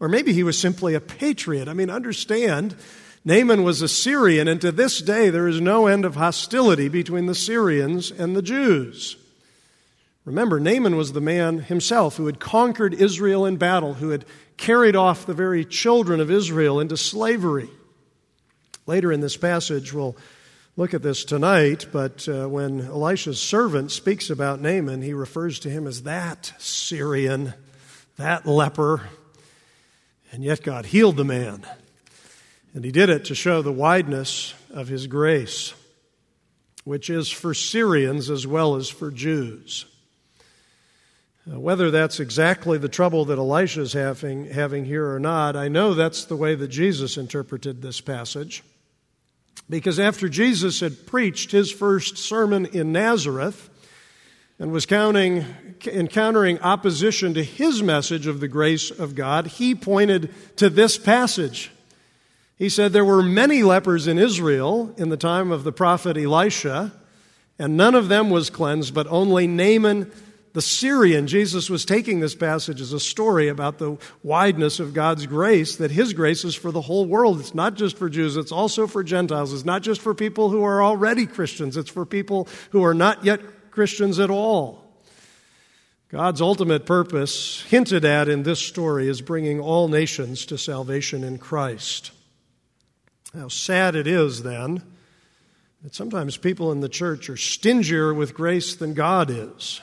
or 0.00 0.08
maybe 0.08 0.32
he 0.32 0.42
was 0.42 0.58
simply 0.58 0.94
a 0.94 1.00
patriot. 1.00 1.68
I 1.68 1.74
mean, 1.74 1.90
understand, 1.90 2.76
Naaman 3.24 3.62
was 3.62 3.82
a 3.82 3.88
Syrian, 3.88 4.48
and 4.48 4.60
to 4.60 4.72
this 4.72 5.00
day 5.00 5.30
there 5.30 5.46
is 5.46 5.60
no 5.60 5.86
end 5.86 6.04
of 6.04 6.16
hostility 6.16 6.88
between 6.88 7.26
the 7.26 7.34
Syrians 7.34 8.10
and 8.10 8.34
the 8.34 8.42
Jews. 8.42 9.16
Remember, 10.24 10.58
Naaman 10.58 10.96
was 10.96 11.12
the 11.12 11.20
man 11.20 11.58
himself 11.58 12.16
who 12.16 12.26
had 12.26 12.40
conquered 12.40 12.94
Israel 12.94 13.44
in 13.46 13.56
battle, 13.56 13.94
who 13.94 14.10
had 14.10 14.24
carried 14.56 14.96
off 14.96 15.26
the 15.26 15.34
very 15.34 15.64
children 15.64 16.20
of 16.20 16.30
Israel 16.30 16.80
into 16.80 16.96
slavery. 16.96 17.68
Later 18.86 19.12
in 19.12 19.20
this 19.20 19.36
passage, 19.36 19.92
we'll 19.92 20.16
look 20.76 20.94
at 20.94 21.02
this 21.02 21.24
tonight, 21.24 21.86
but 21.92 22.28
uh, 22.28 22.46
when 22.48 22.80
Elisha's 22.80 23.40
servant 23.40 23.90
speaks 23.92 24.30
about 24.30 24.60
Naaman, 24.60 25.02
he 25.02 25.12
refers 25.12 25.60
to 25.60 25.70
him 25.70 25.86
as 25.86 26.02
that 26.02 26.52
Syrian, 26.58 27.54
that 28.16 28.46
leper. 28.46 29.08
And 30.32 30.42
yet 30.42 30.62
God 30.62 30.86
healed 30.86 31.16
the 31.16 31.24
man. 31.24 31.66
And 32.74 32.84
he 32.84 32.92
did 32.92 33.10
it 33.10 33.26
to 33.26 33.34
show 33.34 33.60
the 33.60 33.72
wideness 33.72 34.54
of 34.70 34.88
his 34.88 35.06
grace, 35.06 35.74
which 36.84 37.10
is 37.10 37.30
for 37.30 37.52
Syrians 37.52 38.30
as 38.30 38.46
well 38.46 38.76
as 38.76 38.88
for 38.88 39.10
Jews. 39.10 39.84
Uh, 41.50 41.58
whether 41.58 41.90
that's 41.90 42.20
exactly 42.20 42.78
the 42.78 42.88
trouble 42.88 43.24
that 43.24 43.38
Elisha 43.38 43.80
is 43.80 43.92
having, 43.92 44.46
having 44.46 44.84
here 44.84 45.12
or 45.12 45.18
not, 45.18 45.56
I 45.56 45.68
know 45.68 45.92
that's 45.92 46.24
the 46.24 46.36
way 46.36 46.54
that 46.54 46.68
Jesus 46.68 47.16
interpreted 47.16 47.82
this 47.82 48.00
passage. 48.00 48.62
Because 49.68 49.98
after 49.98 50.28
Jesus 50.28 50.80
had 50.80 51.06
preached 51.06 51.50
his 51.50 51.72
first 51.72 52.16
sermon 52.16 52.66
in 52.66 52.92
Nazareth 52.92 53.70
and 54.58 54.70
was 54.70 54.86
counting, 54.86 55.44
encountering 55.86 56.60
opposition 56.60 57.34
to 57.34 57.42
his 57.42 57.82
message 57.82 58.26
of 58.26 58.38
the 58.38 58.48
grace 58.48 58.90
of 58.90 59.14
God, 59.14 59.46
he 59.48 59.74
pointed 59.74 60.32
to 60.56 60.70
this 60.70 60.96
passage. 60.96 61.70
He 62.62 62.68
said, 62.68 62.92
There 62.92 63.04
were 63.04 63.24
many 63.24 63.64
lepers 63.64 64.06
in 64.06 64.20
Israel 64.20 64.94
in 64.96 65.08
the 65.08 65.16
time 65.16 65.50
of 65.50 65.64
the 65.64 65.72
prophet 65.72 66.16
Elisha, 66.16 66.92
and 67.58 67.76
none 67.76 67.96
of 67.96 68.06
them 68.06 68.30
was 68.30 68.50
cleansed, 68.50 68.94
but 68.94 69.08
only 69.08 69.48
Naaman 69.48 70.12
the 70.52 70.62
Syrian, 70.62 71.26
Jesus 71.26 71.68
was 71.68 71.84
taking 71.84 72.20
this 72.20 72.36
passage 72.36 72.80
as 72.80 72.92
a 72.92 73.00
story 73.00 73.48
about 73.48 73.78
the 73.78 73.96
wideness 74.22 74.78
of 74.78 74.94
God's 74.94 75.26
grace, 75.26 75.74
that 75.76 75.90
His 75.90 76.12
grace 76.12 76.44
is 76.44 76.54
for 76.54 76.70
the 76.70 76.82
whole 76.82 77.04
world. 77.04 77.40
It's 77.40 77.52
not 77.52 77.74
just 77.74 77.98
for 77.98 78.08
Jews, 78.08 78.36
it's 78.36 78.52
also 78.52 78.86
for 78.86 79.02
Gentiles. 79.02 79.52
It's 79.52 79.64
not 79.64 79.82
just 79.82 80.00
for 80.00 80.14
people 80.14 80.48
who 80.48 80.62
are 80.62 80.84
already 80.84 81.26
Christians, 81.26 81.76
it's 81.76 81.90
for 81.90 82.06
people 82.06 82.46
who 82.70 82.84
are 82.84 82.94
not 82.94 83.24
yet 83.24 83.40
Christians 83.72 84.20
at 84.20 84.30
all. 84.30 84.84
God's 86.10 86.40
ultimate 86.40 86.86
purpose, 86.86 87.62
hinted 87.62 88.04
at 88.04 88.28
in 88.28 88.44
this 88.44 88.60
story, 88.60 89.08
is 89.08 89.20
bringing 89.20 89.58
all 89.58 89.88
nations 89.88 90.46
to 90.46 90.56
salvation 90.56 91.24
in 91.24 91.38
Christ. 91.38 92.12
How 93.34 93.48
sad 93.48 93.96
it 93.96 94.06
is, 94.06 94.42
then, 94.42 94.82
that 95.82 95.94
sometimes 95.94 96.36
people 96.36 96.70
in 96.70 96.80
the 96.80 96.88
church 96.88 97.30
are 97.30 97.36
stingier 97.36 98.12
with 98.12 98.34
grace 98.34 98.74
than 98.74 98.94
God 98.94 99.30
is. 99.30 99.80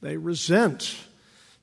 They 0.00 0.16
resent 0.16 0.96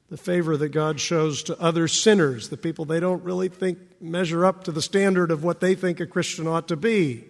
the 0.09 0.17
favor 0.17 0.55
that 0.57 0.69
God 0.69 0.99
shows 0.99 1.43
to 1.43 1.59
other 1.59 1.87
sinners, 1.87 2.49
the 2.49 2.57
people 2.57 2.85
they 2.85 2.99
don't 2.99 3.23
really 3.23 3.49
think 3.49 3.79
measure 3.99 4.45
up 4.45 4.63
to 4.65 4.71
the 4.71 4.81
standard 4.81 5.31
of 5.31 5.43
what 5.43 5.59
they 5.59 5.75
think 5.75 5.99
a 5.99 6.05
Christian 6.05 6.47
ought 6.47 6.67
to 6.67 6.77
be. 6.77 7.25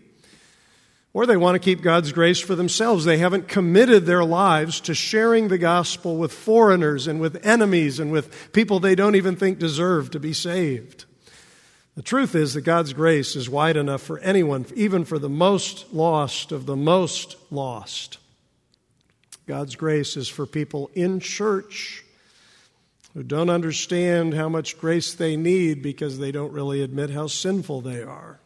Or 1.13 1.25
they 1.25 1.37
want 1.37 1.55
to 1.55 1.59
keep 1.59 1.81
God's 1.81 2.11
grace 2.11 2.39
for 2.39 2.53
themselves. 2.53 3.05
They 3.05 3.17
haven't 3.17 3.47
committed 3.47 4.05
their 4.05 4.23
lives 4.23 4.79
to 4.81 4.93
sharing 4.93 5.47
the 5.47 5.57
gospel 5.57 6.17
with 6.17 6.31
foreigners 6.31 7.07
and 7.07 7.19
with 7.19 7.43
enemies 7.45 7.99
and 7.99 8.11
with 8.11 8.51
people 8.53 8.79
they 8.79 8.93
don't 8.93 9.15
even 9.15 9.35
think 9.35 9.57
deserve 9.57 10.11
to 10.11 10.19
be 10.19 10.33
saved. 10.33 11.05
The 11.97 12.03
truth 12.03 12.35
is 12.35 12.53
that 12.53 12.61
God's 12.61 12.93
grace 12.93 13.35
is 13.35 13.49
wide 13.49 13.75
enough 13.75 14.03
for 14.03 14.19
anyone, 14.19 14.67
even 14.75 15.03
for 15.03 15.17
the 15.17 15.29
most 15.29 15.91
lost 15.91 16.51
of 16.51 16.67
the 16.67 16.75
most 16.75 17.35
lost. 17.49 18.19
God's 19.47 19.75
grace 19.75 20.15
is 20.15 20.29
for 20.29 20.45
people 20.45 20.91
in 20.93 21.19
church 21.19 22.05
who 23.15 23.23
don't 23.23 23.49
understand 23.49 24.35
how 24.35 24.47
much 24.47 24.77
grace 24.77 25.15
they 25.15 25.35
need 25.35 25.81
because 25.81 26.19
they 26.19 26.31
don't 26.31 26.53
really 26.53 26.83
admit 26.83 27.09
how 27.09 27.25
sinful 27.25 27.81
they 27.81 28.03
are. 28.03 28.39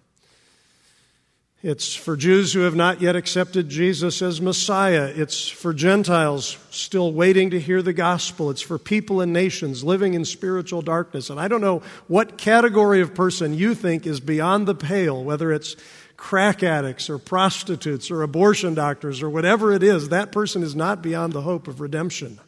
It's 1.64 1.94
for 1.94 2.18
Jews 2.18 2.54
who 2.54 2.62
have 2.62 2.74
not 2.74 3.02
yet 3.02 3.16
accepted 3.16 3.70
Jesus 3.70 4.24
as 4.24 4.42
Messiah. 4.42 5.14
It's 5.16 5.48
for 5.48 5.74
Gentiles 5.74 6.58
still 6.72 7.14
waiting 7.14 7.52
to 7.52 7.60
hear 7.60 7.84
the 7.84 7.94
gospel. 7.94 8.50
It's 8.50 8.62
for 8.62 8.80
people 8.80 9.22
and 9.22 9.32
nations 9.32 9.84
living 9.84 10.16
in 10.16 10.26
spiritual 10.26 10.82
darkness. 10.82 11.30
And 11.30 11.40
I 11.40 11.48
don't 11.48 11.62
know 11.62 11.84
what 12.08 12.40
category 12.40 13.00
of 13.00 13.14
person 13.14 13.54
you 13.54 13.76
think 13.76 14.08
is 14.08 14.20
beyond 14.20 14.68
the 14.68 14.74
pale, 14.74 15.24
whether 15.24 15.52
it's 15.52 15.76
crack 16.18 16.64
addicts 16.64 17.12
or 17.12 17.20
prostitutes 17.20 18.10
or 18.10 18.24
abortion 18.24 18.74
doctors 18.74 19.22
or 19.22 19.30
whatever 19.30 19.72
it 19.72 19.84
is, 19.84 20.10
that 20.10 20.32
person 20.32 20.64
is 20.64 20.76
not 20.76 21.04
beyond 21.04 21.34
the 21.34 21.42
hope 21.42 21.68
of 21.68 21.80
redemption. 21.80 22.40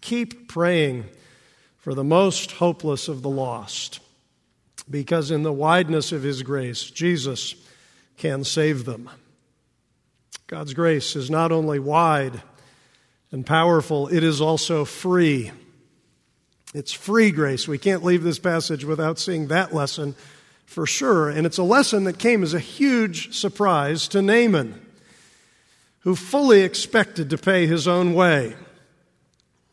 Keep 0.00 0.48
praying 0.48 1.04
for 1.76 1.94
the 1.94 2.04
most 2.04 2.52
hopeless 2.52 3.06
of 3.08 3.20
the 3.20 3.28
lost, 3.28 4.00
because 4.90 5.30
in 5.30 5.42
the 5.42 5.52
wideness 5.52 6.10
of 6.12 6.22
His 6.22 6.42
grace, 6.42 6.90
Jesus 6.90 7.54
can 8.16 8.44
save 8.44 8.84
them. 8.84 9.10
God's 10.46 10.74
grace 10.74 11.16
is 11.16 11.30
not 11.30 11.52
only 11.52 11.78
wide 11.78 12.40
and 13.32 13.44
powerful, 13.44 14.08
it 14.08 14.22
is 14.22 14.40
also 14.40 14.84
free. 14.84 15.50
It's 16.74 16.92
free 16.92 17.30
grace. 17.30 17.66
We 17.66 17.78
can't 17.78 18.04
leave 18.04 18.22
this 18.22 18.38
passage 18.38 18.84
without 18.84 19.18
seeing 19.18 19.48
that 19.48 19.74
lesson 19.74 20.14
for 20.66 20.86
sure. 20.86 21.28
And 21.30 21.46
it's 21.46 21.58
a 21.58 21.64
lesson 21.64 22.04
that 22.04 22.18
came 22.18 22.42
as 22.42 22.54
a 22.54 22.60
huge 22.60 23.34
surprise 23.34 24.08
to 24.08 24.22
Naaman, 24.22 24.80
who 26.00 26.14
fully 26.14 26.62
expected 26.62 27.30
to 27.30 27.38
pay 27.38 27.66
his 27.66 27.88
own 27.88 28.14
way. 28.14 28.54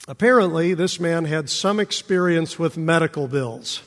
Apparently, 0.07 0.73
this 0.73 0.99
man 0.99 1.25
had 1.25 1.49
some 1.49 1.79
experience 1.79 2.57
with 2.57 2.77
medical 2.77 3.27
bills 3.27 3.81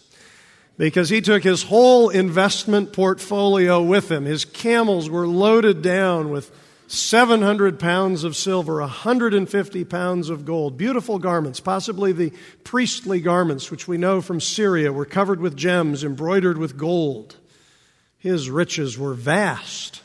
because 0.79 1.09
he 1.09 1.21
took 1.21 1.43
his 1.43 1.63
whole 1.63 2.11
investment 2.11 2.93
portfolio 2.93 3.83
with 3.83 4.11
him. 4.11 4.25
His 4.25 4.45
camels 4.45 5.09
were 5.09 5.27
loaded 5.27 5.83
down 5.83 6.31
with 6.31 6.51
700 6.89 7.81
pounds 7.81 8.23
of 8.23 8.37
silver, 8.37 8.81
150 8.81 9.85
pounds 9.85 10.31
of 10.31 10.45
gold, 10.45 10.77
beautiful 10.77 11.19
garments, 11.19 11.59
possibly 11.59 12.13
the 12.13 12.33
priestly 12.63 13.21
garments, 13.21 13.71
which 13.71 13.89
we 13.89 13.97
know 13.97 14.21
from 14.21 14.41
Syria 14.41 14.93
were 14.93 15.05
covered 15.05 15.41
with 15.41 15.57
gems, 15.57 16.05
embroidered 16.05 16.59
with 16.59 16.77
gold. 16.77 17.37
His 18.19 18.51
riches 18.51 18.99
were 18.99 19.15
vast. 19.15 20.03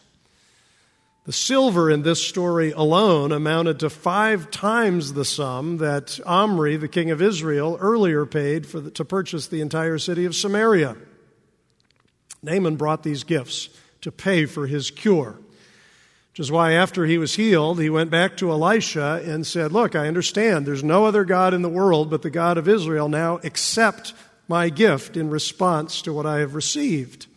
The 1.24 1.34
silver 1.34 1.92
in 1.92 2.02
this 2.02 2.26
story 2.26 2.72
alone 2.72 3.32
amounted 3.32 3.80
to 3.82 3.92
five 3.92 4.50
times 4.50 5.14
the 5.14 5.24
sum 5.24 5.78
that 5.78 6.20
Omri, 6.26 6.78
the 6.78 6.88
king 6.88 7.12
of 7.12 7.22
Israel, 7.22 7.78
earlier 7.80 8.26
paid 8.26 8.66
the, 8.66 8.90
to 8.92 9.06
purchase 9.06 9.46
the 9.46 9.62
entire 9.62 10.00
city 10.00 10.26
of 10.26 10.36
Samaria. 10.36 10.98
Naaman 12.42 12.76
brought 12.76 13.04
these 13.04 13.24
gifts 13.24 13.70
to 14.02 14.12
pay 14.12 14.48
for 14.48 14.66
his 14.66 14.90
cure, 14.90 15.38
which 16.32 16.40
is 16.40 16.52
why 16.52 16.72
after 16.72 17.06
he 17.06 17.20
was 17.20 17.36
healed, 17.36 17.80
he 17.80 17.90
went 17.92 18.10
back 18.10 18.36
to 18.38 18.50
Elisha 18.50 19.22
and 19.24 19.46
said, 19.46 19.72
Look, 19.72 19.96
I 19.96 20.08
understand 20.08 20.66
there's 20.66 20.84
no 20.84 21.06
other 21.06 21.24
God 21.24 21.54
in 21.54 21.62
the 21.62 21.70
world 21.70 22.10
but 22.10 22.24
the 22.24 22.32
God 22.32 22.58
of 22.58 22.68
Israel. 22.68 23.10
Now 23.10 23.40
accept 23.44 24.16
my 24.48 24.70
gift 24.70 25.16
in 25.16 25.30
response 25.30 26.02
to 26.02 26.14
what 26.14 26.26
I 26.26 26.40
have 26.40 26.56
received. 26.56 27.28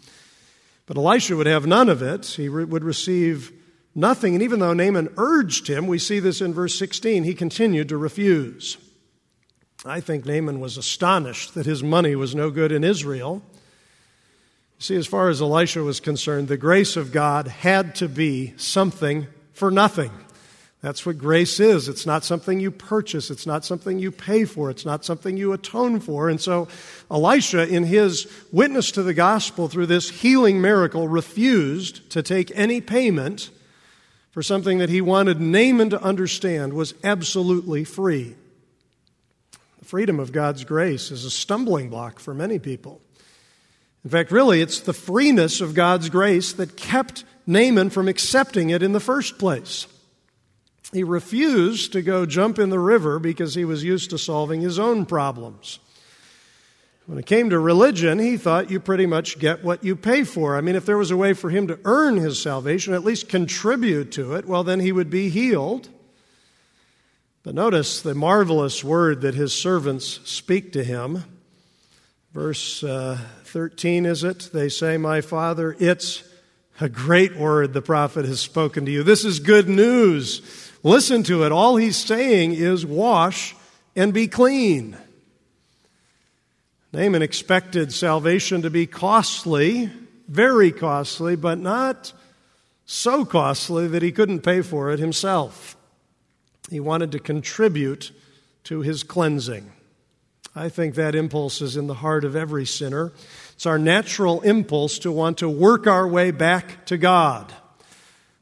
But 0.86 0.96
Elisha 0.96 1.36
would 1.36 1.46
have 1.46 1.66
none 1.66 1.90
of 1.90 2.00
it. 2.00 2.24
He 2.24 2.48
re- 2.48 2.64
would 2.64 2.82
receive 2.82 3.52
nothing. 3.94 4.34
And 4.34 4.42
even 4.42 4.60
though 4.60 4.72
Naaman 4.72 5.12
urged 5.16 5.68
him, 5.68 5.86
we 5.86 5.98
see 5.98 6.20
this 6.20 6.40
in 6.40 6.54
verse 6.54 6.78
16, 6.78 7.24
he 7.24 7.34
continued 7.34 7.88
to 7.88 7.96
refuse. 7.96 8.76
I 9.84 10.00
think 10.00 10.24
Naaman 10.24 10.60
was 10.60 10.78
astonished 10.78 11.54
that 11.54 11.66
his 11.66 11.82
money 11.82 12.16
was 12.16 12.34
no 12.34 12.50
good 12.50 12.72
in 12.72 12.84
Israel. 12.84 13.42
You 14.78 14.80
See, 14.80 14.96
as 14.96 15.06
far 15.06 15.28
as 15.28 15.42
Elisha 15.42 15.82
was 15.82 16.00
concerned, 16.00 16.48
the 16.48 16.56
grace 16.56 16.96
of 16.96 17.12
God 17.12 17.48
had 17.48 17.94
to 17.96 18.08
be 18.08 18.54
something 18.56 19.26
for 19.52 19.70
nothing. 19.70 20.10
That's 20.84 21.06
what 21.06 21.16
grace 21.16 21.60
is. 21.60 21.88
It's 21.88 22.04
not 22.04 22.24
something 22.24 22.60
you 22.60 22.70
purchase. 22.70 23.30
It's 23.30 23.46
not 23.46 23.64
something 23.64 23.98
you 23.98 24.10
pay 24.10 24.44
for. 24.44 24.68
It's 24.68 24.84
not 24.84 25.02
something 25.02 25.38
you 25.38 25.54
atone 25.54 25.98
for. 25.98 26.28
And 26.28 26.38
so 26.38 26.68
Elisha, 27.10 27.66
in 27.66 27.84
his 27.84 28.30
witness 28.52 28.90
to 28.92 29.02
the 29.02 29.14
gospel 29.14 29.68
through 29.68 29.86
this 29.86 30.10
healing 30.10 30.60
miracle, 30.60 31.08
refused 31.08 32.10
to 32.10 32.22
take 32.22 32.52
any 32.54 32.82
payment 32.82 33.48
for 34.34 34.42
something 34.42 34.78
that 34.78 34.90
he 34.90 35.00
wanted 35.00 35.40
Naaman 35.40 35.90
to 35.90 36.02
understand 36.02 36.72
was 36.72 36.92
absolutely 37.04 37.84
free. 37.84 38.34
The 39.78 39.84
freedom 39.84 40.18
of 40.18 40.32
God's 40.32 40.64
grace 40.64 41.12
is 41.12 41.24
a 41.24 41.30
stumbling 41.30 41.88
block 41.88 42.18
for 42.18 42.34
many 42.34 42.58
people. 42.58 43.00
In 44.02 44.10
fact, 44.10 44.32
really, 44.32 44.60
it's 44.60 44.80
the 44.80 44.92
freeness 44.92 45.60
of 45.60 45.74
God's 45.74 46.08
grace 46.08 46.52
that 46.54 46.76
kept 46.76 47.22
Naaman 47.46 47.90
from 47.90 48.08
accepting 48.08 48.70
it 48.70 48.82
in 48.82 48.90
the 48.90 48.98
first 48.98 49.38
place. 49.38 49.86
He 50.92 51.04
refused 51.04 51.92
to 51.92 52.02
go 52.02 52.26
jump 52.26 52.58
in 52.58 52.70
the 52.70 52.80
river 52.80 53.20
because 53.20 53.54
he 53.54 53.64
was 53.64 53.84
used 53.84 54.10
to 54.10 54.18
solving 54.18 54.62
his 54.62 54.80
own 54.80 55.06
problems. 55.06 55.78
When 57.06 57.18
it 57.18 57.26
came 57.26 57.50
to 57.50 57.58
religion, 57.58 58.18
he 58.18 58.38
thought 58.38 58.70
you 58.70 58.80
pretty 58.80 59.04
much 59.04 59.38
get 59.38 59.62
what 59.62 59.84
you 59.84 59.94
pay 59.94 60.24
for. 60.24 60.56
I 60.56 60.62
mean, 60.62 60.74
if 60.74 60.86
there 60.86 60.96
was 60.96 61.10
a 61.10 61.16
way 61.16 61.34
for 61.34 61.50
him 61.50 61.66
to 61.66 61.78
earn 61.84 62.16
his 62.16 62.40
salvation, 62.40 62.94
at 62.94 63.04
least 63.04 63.28
contribute 63.28 64.12
to 64.12 64.34
it, 64.36 64.46
well, 64.46 64.64
then 64.64 64.80
he 64.80 64.90
would 64.90 65.10
be 65.10 65.28
healed. 65.28 65.90
But 67.42 67.54
notice 67.54 68.00
the 68.00 68.14
marvelous 68.14 68.82
word 68.82 69.20
that 69.20 69.34
his 69.34 69.52
servants 69.52 70.18
speak 70.24 70.72
to 70.72 70.82
him. 70.82 71.24
Verse 72.32 72.82
uh, 72.82 73.18
13, 73.44 74.06
is 74.06 74.24
it? 74.24 74.48
They 74.54 74.70
say, 74.70 74.96
My 74.96 75.20
father, 75.20 75.76
it's 75.78 76.26
a 76.80 76.88
great 76.88 77.36
word 77.36 77.74
the 77.74 77.82
prophet 77.82 78.24
has 78.24 78.40
spoken 78.40 78.86
to 78.86 78.90
you. 78.90 79.02
This 79.02 79.26
is 79.26 79.40
good 79.40 79.68
news. 79.68 80.40
Listen 80.82 81.22
to 81.24 81.44
it. 81.44 81.52
All 81.52 81.76
he's 81.76 81.96
saying 81.96 82.54
is, 82.54 82.86
Wash 82.86 83.54
and 83.94 84.14
be 84.14 84.26
clean. 84.26 84.96
Naaman 86.94 87.22
expected 87.22 87.92
salvation 87.92 88.62
to 88.62 88.70
be 88.70 88.86
costly, 88.86 89.90
very 90.28 90.70
costly, 90.70 91.34
but 91.34 91.58
not 91.58 92.12
so 92.86 93.24
costly 93.24 93.88
that 93.88 94.00
he 94.00 94.12
couldn't 94.12 94.42
pay 94.42 94.62
for 94.62 94.92
it 94.92 95.00
himself. 95.00 95.76
He 96.70 96.78
wanted 96.78 97.10
to 97.10 97.18
contribute 97.18 98.12
to 98.64 98.82
his 98.82 99.02
cleansing. 99.02 99.72
I 100.54 100.68
think 100.68 100.94
that 100.94 101.16
impulse 101.16 101.60
is 101.60 101.76
in 101.76 101.88
the 101.88 101.94
heart 101.94 102.24
of 102.24 102.36
every 102.36 102.64
sinner. 102.64 103.12
It's 103.54 103.66
our 103.66 103.78
natural 103.78 104.40
impulse 104.42 105.00
to 105.00 105.10
want 105.10 105.38
to 105.38 105.48
work 105.48 105.88
our 105.88 106.06
way 106.06 106.30
back 106.30 106.86
to 106.86 106.96
God. 106.96 107.52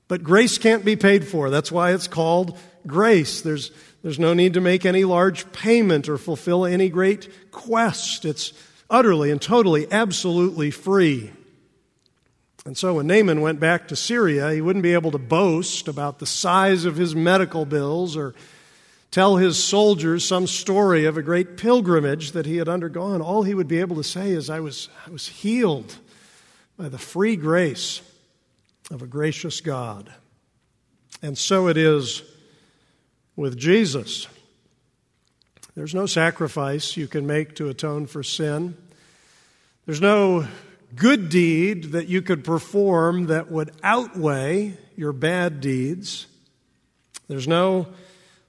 But 0.09 0.23
grace 0.23 0.59
can't 0.59 0.85
be 0.85 0.97
paid 0.97 1.27
for. 1.27 1.49
That's 1.49 1.73
why 1.73 1.95
it's 1.95 2.07
called 2.07 2.59
grace. 2.87 3.41
There's 3.41 3.71
there's 4.03 4.19
no 4.19 4.35
need 4.35 4.55
to 4.55 4.61
make 4.61 4.85
any 4.85 5.05
large 5.05 5.51
payment 5.53 6.09
or 6.09 6.19
fulfill 6.19 6.67
any 6.67 6.89
great 6.89 7.29
quest. 7.53 8.25
It's 8.25 8.53
utterly 8.91 9.31
and 9.31 9.41
totally, 9.41 9.91
absolutely 9.91 10.71
free. 10.71 11.31
And 12.65 12.77
so 12.77 12.95
when 12.95 13.07
Naaman 13.07 13.41
went 13.41 13.59
back 13.59 13.89
to 13.89 13.97
Syria, 13.97 14.53
he 14.53 14.61
wouldn't 14.61 14.83
be 14.83 14.93
able 14.93 15.11
to 15.13 15.19
boast 15.19 15.89
about 15.89 16.19
the 16.19 16.27
size 16.27 16.85
of 16.85 16.97
his 16.97 17.15
medical 17.15 17.65
bills 17.65 18.17
or 18.17 18.35
tell 19.11 19.37
his 19.37 19.63
soldiers 19.63 20.25
some 20.25 20.47
story 20.47 21.05
of 21.05 21.17
a 21.17 21.23
great 21.23 21.57
pilgrimage 21.57 22.33
that 22.33 22.47
he 22.47 22.57
had 22.57 22.69
undergone. 22.69 23.21
All 23.21 23.43
he 23.43 23.55
would 23.55 23.69
be 23.69 23.81
able 23.81 23.97
to 23.97 24.05
say 24.05 24.31
is, 24.31 24.49
I 24.49 24.61
was, 24.61 24.89
I 25.07 25.11
was 25.11 25.29
healed 25.29 25.97
by 26.77 26.89
the 26.89 26.99
free 26.99 27.37
grace 27.37 28.01
of 28.91 29.03
a 29.03 29.07
gracious 29.07 29.61
God. 29.61 30.13
And 31.21 31.37
so 31.37 31.69
it 31.69 31.77
is 31.77 32.23
with 33.37 33.57
Jesus. 33.59 34.29
There's 35.75 35.95
no 35.95 36.07
sacrifice 36.07 36.97
you 36.97 37.09
can 37.09 37.27
make 37.27 37.57
to 37.57 37.69
atone 37.69 38.07
for 38.07 38.23
sin. 38.23 38.77
There's 39.87 40.01
no 40.01 40.47
good 40.95 41.29
deed 41.29 41.93
that 41.93 42.09
you 42.09 42.21
could 42.23 42.45
perform 42.45 43.27
that 43.27 43.51
would 43.51 43.71
outweigh 43.83 44.77
your 44.97 45.13
bad 45.13 45.61
deeds. 45.61 46.27
There's 47.29 47.49
no 47.49 47.89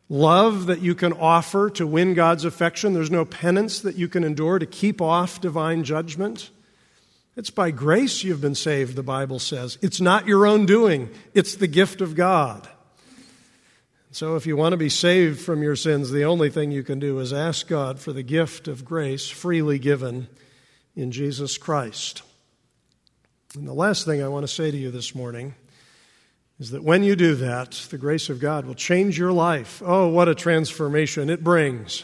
love 0.09 0.65
that 0.65 0.81
you 0.81 0.93
can 0.95 1.13
offer 1.13 1.69
to 1.71 1.87
win 1.87 2.13
God's 2.13 2.43
affection. 2.43 2.93
There's 2.93 3.09
no 3.09 3.25
penance 3.25 3.79
that 3.81 3.95
you 3.95 4.09
can 4.09 4.23
endure 4.23 4.59
to 4.59 4.65
keep 4.65 5.01
off 5.01 5.39
divine 5.39 5.83
judgment. 5.83 6.49
It's 7.35 7.49
by 7.49 7.71
grace 7.71 8.23
you've 8.23 8.41
been 8.41 8.55
saved, 8.55 8.95
the 8.95 9.03
Bible 9.03 9.39
says. 9.39 9.77
It's 9.81 10.01
not 10.01 10.27
your 10.27 10.45
own 10.45 10.65
doing, 10.65 11.09
it's 11.33 11.55
the 11.55 11.67
gift 11.67 12.01
of 12.01 12.15
God. 12.15 12.67
So, 14.13 14.35
if 14.35 14.45
you 14.45 14.55
want 14.55 14.73
to 14.73 14.77
be 14.77 14.89
saved 14.89 15.41
from 15.41 15.63
your 15.63 15.75
sins, 15.75 16.11
the 16.11 16.25
only 16.25 16.51
thing 16.51 16.71
you 16.71 16.83
can 16.83 16.99
do 16.99 17.17
is 17.17 17.33
ask 17.33 17.67
God 17.67 17.97
for 17.97 18.13
the 18.13 18.21
gift 18.21 18.67
of 18.67 18.85
grace 18.85 19.27
freely 19.27 19.79
given 19.79 20.27
in 20.95 21.11
Jesus 21.11 21.57
Christ. 21.57 22.21
And 23.55 23.67
the 23.67 23.73
last 23.73 24.05
thing 24.05 24.21
I 24.21 24.27
want 24.27 24.43
to 24.43 24.53
say 24.53 24.69
to 24.69 24.77
you 24.77 24.91
this 24.91 25.15
morning 25.15 25.55
is 26.59 26.69
that 26.69 26.83
when 26.83 27.01
you 27.01 27.15
do 27.15 27.33
that, 27.33 27.71
the 27.89 27.97
grace 27.97 28.29
of 28.29 28.39
God 28.39 28.67
will 28.67 28.75
change 28.75 29.17
your 29.17 29.31
life. 29.31 29.81
Oh, 29.83 30.09
what 30.09 30.29
a 30.29 30.35
transformation 30.35 31.31
it 31.31 31.43
brings. 31.43 32.03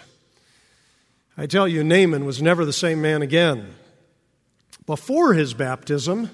I 1.38 1.46
tell 1.46 1.68
you, 1.68 1.84
Naaman 1.84 2.26
was 2.26 2.42
never 2.42 2.66
the 2.66 2.74
same 2.74 3.04
man 3.04 3.22
again. 3.22 3.76
Before 4.88 5.36
his 5.36 5.54
baptism, 5.54 6.32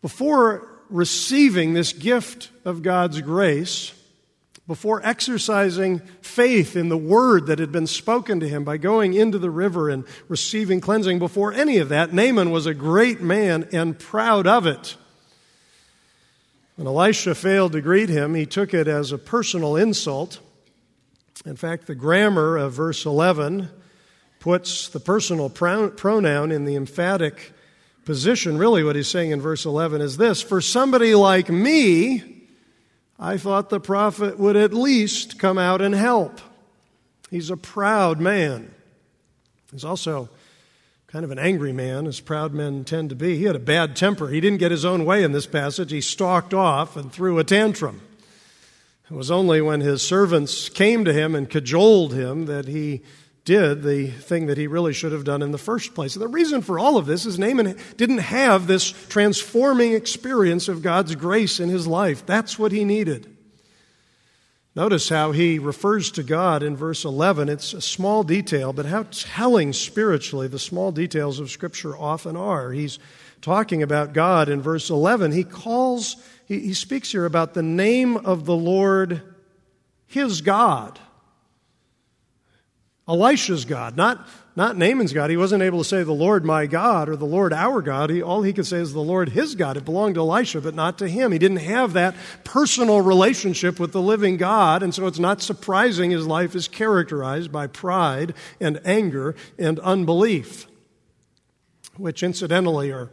before 0.00 0.66
receiving 0.88 1.74
this 1.74 1.92
gift 1.92 2.48
of 2.64 2.80
God's 2.80 3.20
grace, 3.20 3.92
before 4.66 5.04
exercising 5.04 6.00
faith 6.20 6.76
in 6.76 6.88
the 6.88 6.96
word 6.96 7.46
that 7.46 7.58
had 7.58 7.72
been 7.72 7.86
spoken 7.86 8.40
to 8.40 8.48
him 8.48 8.62
by 8.62 8.76
going 8.76 9.12
into 9.12 9.38
the 9.38 9.50
river 9.50 9.90
and 9.90 10.04
receiving 10.28 10.80
cleansing, 10.80 11.18
before 11.18 11.52
any 11.52 11.78
of 11.78 11.88
that, 11.88 12.12
Naaman 12.12 12.50
was 12.50 12.66
a 12.66 12.74
great 12.74 13.20
man 13.20 13.68
and 13.72 13.98
proud 13.98 14.46
of 14.46 14.66
it. 14.66 14.96
When 16.76 16.86
Elisha 16.86 17.34
failed 17.34 17.72
to 17.72 17.80
greet 17.80 18.08
him, 18.08 18.34
he 18.34 18.46
took 18.46 18.72
it 18.72 18.88
as 18.88 19.12
a 19.12 19.18
personal 19.18 19.76
insult. 19.76 20.40
In 21.44 21.56
fact, 21.56 21.86
the 21.86 21.94
grammar 21.94 22.56
of 22.56 22.72
verse 22.72 23.04
11 23.04 23.68
puts 24.38 24.88
the 24.88 25.00
personal 25.00 25.50
pronoun 25.50 26.50
in 26.50 26.64
the 26.64 26.76
emphatic 26.76 27.52
position. 28.04 28.58
Really, 28.58 28.82
what 28.84 28.96
he's 28.96 29.08
saying 29.08 29.32
in 29.32 29.40
verse 29.40 29.64
11 29.64 30.00
is 30.00 30.16
this 30.16 30.40
For 30.40 30.60
somebody 30.60 31.14
like 31.14 31.50
me, 31.50 32.31
I 33.22 33.36
thought 33.36 33.70
the 33.70 33.78
prophet 33.78 34.36
would 34.36 34.56
at 34.56 34.74
least 34.74 35.38
come 35.38 35.56
out 35.56 35.80
and 35.80 35.94
help. 35.94 36.40
He's 37.30 37.50
a 37.50 37.56
proud 37.56 38.20
man. 38.20 38.74
He's 39.70 39.84
also 39.84 40.28
kind 41.06 41.24
of 41.24 41.30
an 41.30 41.38
angry 41.38 41.72
man, 41.72 42.08
as 42.08 42.18
proud 42.18 42.52
men 42.52 42.82
tend 42.82 43.10
to 43.10 43.14
be. 43.14 43.38
He 43.38 43.44
had 43.44 43.54
a 43.54 43.60
bad 43.60 43.94
temper. 43.94 44.26
He 44.26 44.40
didn't 44.40 44.58
get 44.58 44.72
his 44.72 44.84
own 44.84 45.04
way 45.04 45.22
in 45.22 45.30
this 45.30 45.46
passage. 45.46 45.92
He 45.92 46.00
stalked 46.00 46.52
off 46.52 46.96
and 46.96 47.12
threw 47.12 47.38
a 47.38 47.44
tantrum. 47.44 48.00
It 49.08 49.14
was 49.14 49.30
only 49.30 49.60
when 49.60 49.82
his 49.82 50.02
servants 50.02 50.68
came 50.68 51.04
to 51.04 51.12
him 51.12 51.36
and 51.36 51.48
cajoled 51.48 52.12
him 52.12 52.46
that 52.46 52.66
he 52.66 53.02
did 53.44 53.82
the 53.82 54.06
thing 54.06 54.46
that 54.46 54.58
he 54.58 54.66
really 54.66 54.92
should 54.92 55.12
have 55.12 55.24
done 55.24 55.42
in 55.42 55.50
the 55.50 55.58
first 55.58 55.94
place. 55.94 56.14
And 56.14 56.22
the 56.22 56.28
reason 56.28 56.62
for 56.62 56.78
all 56.78 56.96
of 56.96 57.06
this 57.06 57.26
is 57.26 57.38
Naaman 57.38 57.76
didn't 57.96 58.18
have 58.18 58.66
this 58.66 58.90
transforming 58.90 59.94
experience 59.94 60.68
of 60.68 60.82
God's 60.82 61.16
grace 61.16 61.58
in 61.58 61.68
his 61.68 61.86
life. 61.86 62.24
That's 62.24 62.58
what 62.58 62.70
he 62.70 62.84
needed. 62.84 63.28
Notice 64.74 65.08
how 65.08 65.32
he 65.32 65.58
refers 65.58 66.10
to 66.12 66.22
God 66.22 66.62
in 66.62 66.76
verse 66.76 67.04
11. 67.04 67.48
It's 67.48 67.74
a 67.74 67.82
small 67.82 68.22
detail, 68.22 68.72
but 68.72 68.86
how 68.86 69.06
telling 69.10 69.72
spiritually 69.72 70.48
the 70.48 70.58
small 70.58 70.92
details 70.92 71.40
of 71.40 71.50
Scripture 71.50 71.96
often 71.96 72.36
are. 72.36 72.72
He's 72.72 72.98
talking 73.42 73.82
about 73.82 74.14
God 74.14 74.48
in 74.48 74.62
verse 74.62 74.88
11. 74.88 75.32
He 75.32 75.44
calls, 75.44 76.16
he, 76.46 76.60
he 76.60 76.74
speaks 76.74 77.12
here 77.12 77.26
about 77.26 77.52
the 77.52 77.62
name 77.62 78.16
of 78.16 78.46
the 78.46 78.56
Lord, 78.56 79.20
his 80.06 80.40
God. 80.40 80.98
Elisha's 83.08 83.64
God, 83.64 83.96
not, 83.96 84.28
not 84.54 84.76
Naaman's 84.76 85.12
God. 85.12 85.28
He 85.28 85.36
wasn't 85.36 85.64
able 85.64 85.78
to 85.78 85.84
say 85.84 86.04
the 86.04 86.12
Lord 86.12 86.44
my 86.44 86.66
God 86.66 87.08
or 87.08 87.16
the 87.16 87.24
Lord 87.24 87.52
our 87.52 87.82
God. 87.82 88.10
He, 88.10 88.22
all 88.22 88.42
he 88.42 88.52
could 88.52 88.66
say 88.66 88.78
is 88.78 88.92
the 88.92 89.00
Lord 89.00 89.30
his 89.30 89.56
God. 89.56 89.76
It 89.76 89.84
belonged 89.84 90.14
to 90.14 90.20
Elisha, 90.20 90.60
but 90.60 90.74
not 90.74 90.98
to 90.98 91.08
him. 91.08 91.32
He 91.32 91.38
didn't 91.38 91.56
have 91.58 91.94
that 91.94 92.14
personal 92.44 93.00
relationship 93.00 93.80
with 93.80 93.90
the 93.90 94.00
living 94.00 94.36
God, 94.36 94.84
and 94.84 94.94
so 94.94 95.06
it's 95.08 95.18
not 95.18 95.42
surprising 95.42 96.12
his 96.12 96.26
life 96.26 96.54
is 96.54 96.68
characterized 96.68 97.50
by 97.50 97.66
pride 97.66 98.34
and 98.60 98.80
anger 98.84 99.34
and 99.58 99.80
unbelief, 99.80 100.68
which 101.96 102.22
incidentally 102.22 102.92
are 102.92 103.10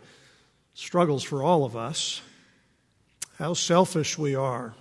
struggles 0.76 1.24
for 1.24 1.42
all 1.42 1.66
of 1.66 1.76
us. 1.76 2.22
How 3.40 3.56
selfish 3.56 4.20
we 4.20 4.36
are 4.36 4.76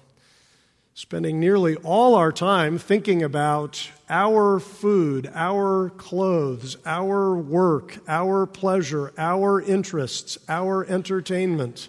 spending 0.99 1.39
nearly 1.39 1.77
all 1.77 2.17
our 2.17 2.33
time 2.33 2.77
thinking 2.77 3.23
about 3.23 3.89
our 4.11 4.59
food, 4.59 5.31
our 5.33 5.91
clothes, 5.91 6.77
our 6.85 7.37
work, 7.37 7.99
our 8.09 8.47
pleasure, 8.47 9.13
our 9.17 9.63
interests, 9.63 10.37
our 10.49 10.85
entertainment, 10.87 11.89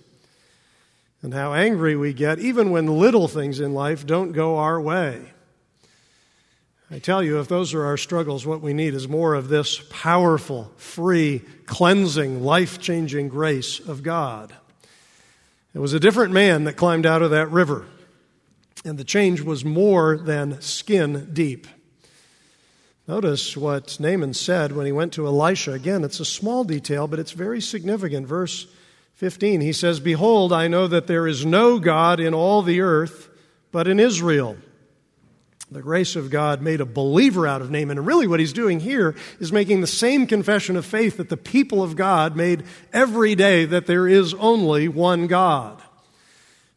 and 1.23 1.33
how 1.33 1.53
angry 1.53 1.95
we 1.95 2.13
get 2.13 2.37
even 2.37 2.69
when 2.69 2.85
little 2.99 3.27
things 3.27 3.59
in 3.59 3.73
life 3.73 4.05
don't 4.05 4.31
go 4.31 4.59
our 4.59 4.79
way. 4.79 5.19
I 6.91 6.99
tell 6.99 7.23
you, 7.23 7.39
if 7.39 7.47
those 7.47 7.73
are 7.73 7.85
our 7.85 7.97
struggles, 7.97 8.45
what 8.45 8.61
we 8.61 8.73
need 8.73 8.93
is 8.93 9.07
more 9.07 9.33
of 9.33 9.49
this 9.49 9.81
powerful, 9.89 10.71
free, 10.77 11.41
cleansing, 11.65 12.43
life 12.43 12.79
changing 12.79 13.29
grace 13.29 13.79
of 13.79 14.03
God. 14.03 14.53
It 15.73 15.79
was 15.79 15.93
a 15.93 15.99
different 15.99 16.31
man 16.31 16.65
that 16.65 16.73
climbed 16.73 17.07
out 17.07 17.23
of 17.23 17.31
that 17.31 17.49
river. 17.49 17.87
And 18.85 18.97
the 18.97 19.03
change 19.03 19.41
was 19.41 19.65
more 19.65 20.17
than 20.17 20.61
skin 20.61 21.29
deep. 21.33 21.67
Notice 23.07 23.57
what 23.57 23.99
Naaman 23.99 24.33
said 24.33 24.71
when 24.71 24.85
he 24.85 24.91
went 24.91 25.13
to 25.13 25.25
Elisha. 25.25 25.73
Again, 25.73 26.03
it's 26.03 26.19
a 26.19 26.25
small 26.25 26.63
detail, 26.63 27.07
but 27.07 27.19
it's 27.19 27.31
very 27.31 27.59
significant. 27.59 28.27
Verse 28.27 28.67
15, 29.15 29.61
he 29.61 29.73
says, 29.73 29.99
Behold, 29.99 30.53
I 30.53 30.67
know 30.67 30.87
that 30.87 31.07
there 31.07 31.27
is 31.27 31.45
no 31.45 31.79
God 31.79 32.19
in 32.19 32.33
all 32.33 32.61
the 32.61 32.81
earth 32.81 33.29
but 33.71 33.87
in 33.87 33.99
Israel. 33.99 34.57
The 35.71 35.81
grace 35.81 36.15
of 36.15 36.31
God 36.31 36.61
made 36.61 36.81
a 36.81 36.85
believer 36.85 37.45
out 37.45 37.61
of 37.61 37.69
Naaman. 37.69 37.97
And 37.97 38.07
really, 38.07 38.27
what 38.27 38.39
he's 38.39 38.53
doing 38.53 38.79
here 38.79 39.15
is 39.39 39.51
making 39.51 39.81
the 39.81 39.87
same 39.87 40.25
confession 40.25 40.75
of 40.75 40.85
faith 40.85 41.17
that 41.17 41.29
the 41.29 41.37
people 41.37 41.83
of 41.83 41.95
God 41.95 42.35
made 42.35 42.63
every 42.91 43.35
day 43.35 43.65
that 43.65 43.85
there 43.85 44.07
is 44.07 44.33
only 44.35 44.87
one 44.87 45.27
God. 45.27 45.81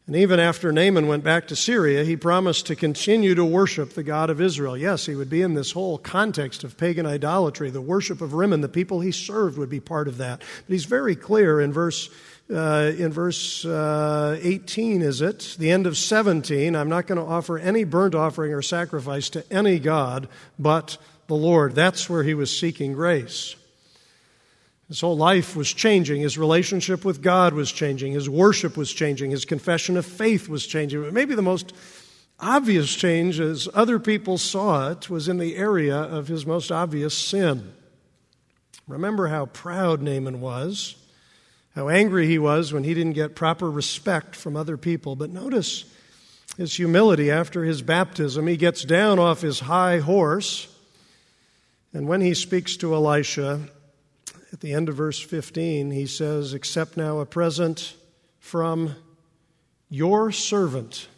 And 0.07 0.17
even 0.17 0.41
after 0.41 0.73
Naaman 0.73 1.07
went 1.07 1.23
back 1.23 1.47
to 1.49 1.57
Syria, 1.57 2.03
he 2.03 2.17
promised 2.17 2.67
to 2.67 2.75
continue 2.75 3.37
to 3.37 3.45
worship 3.45 3.91
the 3.91 4.03
God 4.03 4.31
of 4.31 4.41
Israel. 4.41 4.77
Yes, 4.77 5.07
he 5.07 5.15
would 5.15 5.31
be 5.31 5.43
in 5.43 5.55
this 5.55 5.73
whole 5.73 5.97
context 5.97 6.65
of 6.65 6.77
pagan 6.77 7.07
idolatry. 7.07 7.71
The 7.71 7.81
worship 7.81 8.21
of 8.21 8.35
Rimmon, 8.35 8.63
the 8.63 8.69
people 8.69 9.01
he 9.01 9.13
served, 9.13 9.57
would 9.59 9.71
be 9.71 9.79
part 9.79 10.09
of 10.09 10.19
that. 10.19 10.41
But 10.41 10.73
he's 10.73 10.87
very 10.87 11.15
clear 11.15 11.61
in 11.61 11.73
verse 11.73 12.11
uh, 12.53 12.93
in 12.99 13.13
verse 13.13 13.65
uh, 13.65 14.39
18, 14.43 15.01
is 15.01 15.23
it? 15.23 15.57
The 15.59 15.71
end 15.71 15.87
of 15.87 15.97
17. 15.97 16.75
I'm 16.75 16.89
not 16.89 17.07
going 17.07 17.19
to 17.19 17.25
offer 17.25 17.57
any 17.57 17.85
burnt 17.85 18.15
offering 18.15 18.53
or 18.53 18.61
sacrifice 18.61 19.31
to 19.31 19.51
any 19.51 19.79
God 19.79 20.29
but 20.59 20.99
the 21.29 21.35
Lord. 21.35 21.75
That's 21.75 22.11
where 22.11 22.25
he 22.25 22.35
was 22.35 22.55
seeking 22.55 22.93
grace. 22.93 23.57
His 24.89 25.01
whole 25.01 25.17
life 25.17 25.57
was 25.57 25.73
changing. 25.73 26.21
His 26.21 26.37
relationship 26.37 27.05
with 27.05 27.23
God 27.23 27.55
was 27.55 27.73
changing. 27.73 28.13
His 28.13 28.29
worship 28.29 28.77
was 28.77 28.93
changing. 28.93 29.31
His 29.31 29.45
confession 29.45 29.97
of 29.97 30.05
faith 30.05 30.49
was 30.49 30.67
changing. 30.67 31.03
But 31.03 31.15
maybe 31.15 31.35
the 31.35 31.43
most 31.43 31.73
obvious 32.39 32.95
change, 32.95 33.41
as 33.41 33.69
other 33.73 33.99
people 33.99 34.37
saw 34.37 34.91
it, 34.91 35.09
was 35.09 35.29
in 35.29 35.39
the 35.39 35.57
area 35.57 35.97
of 35.97 36.29
his 36.29 36.45
most 36.45 36.71
obvious 36.71 37.17
sin. 37.17 37.73
Remember 38.89 39.29
how 39.29 39.47
proud 39.47 40.03
Naaman 40.03 40.41
was, 40.41 40.97
how 41.75 41.89
angry 41.89 42.27
he 42.27 42.39
was 42.39 42.73
when 42.73 42.85
he 42.85 42.93
didn't 42.93 43.13
get 43.13 43.37
proper 43.37 43.71
respect 43.71 44.37
from 44.37 44.57
other 44.57 44.77
people. 44.77 45.17
But 45.17 45.31
notice 45.31 45.85
his 46.57 46.75
humility 46.75 47.31
after 47.31 47.65
his 47.65 47.81
baptism. 47.81 48.47
He 48.47 48.57
gets 48.57 48.85
down 48.85 49.19
off 49.19 49.41
his 49.41 49.61
high 49.61 50.01
horse, 50.01 50.69
and 51.95 52.07
when 52.07 52.21
he 52.21 52.35
speaks 52.35 52.77
to 52.79 52.95
Elisha, 52.95 53.61
at 54.53 54.61
the 54.61 54.75
end 54.75 54.89
of 54.89 54.97
verse 54.97 55.19
15, 55.19 55.91
he 55.91 56.07
says, 56.07 56.53
Accept 56.53 56.97
now 56.97 57.21
a 57.21 57.27
present 57.27 57.95
from 58.39 58.95
your 59.89 60.31
servant. 60.31 61.09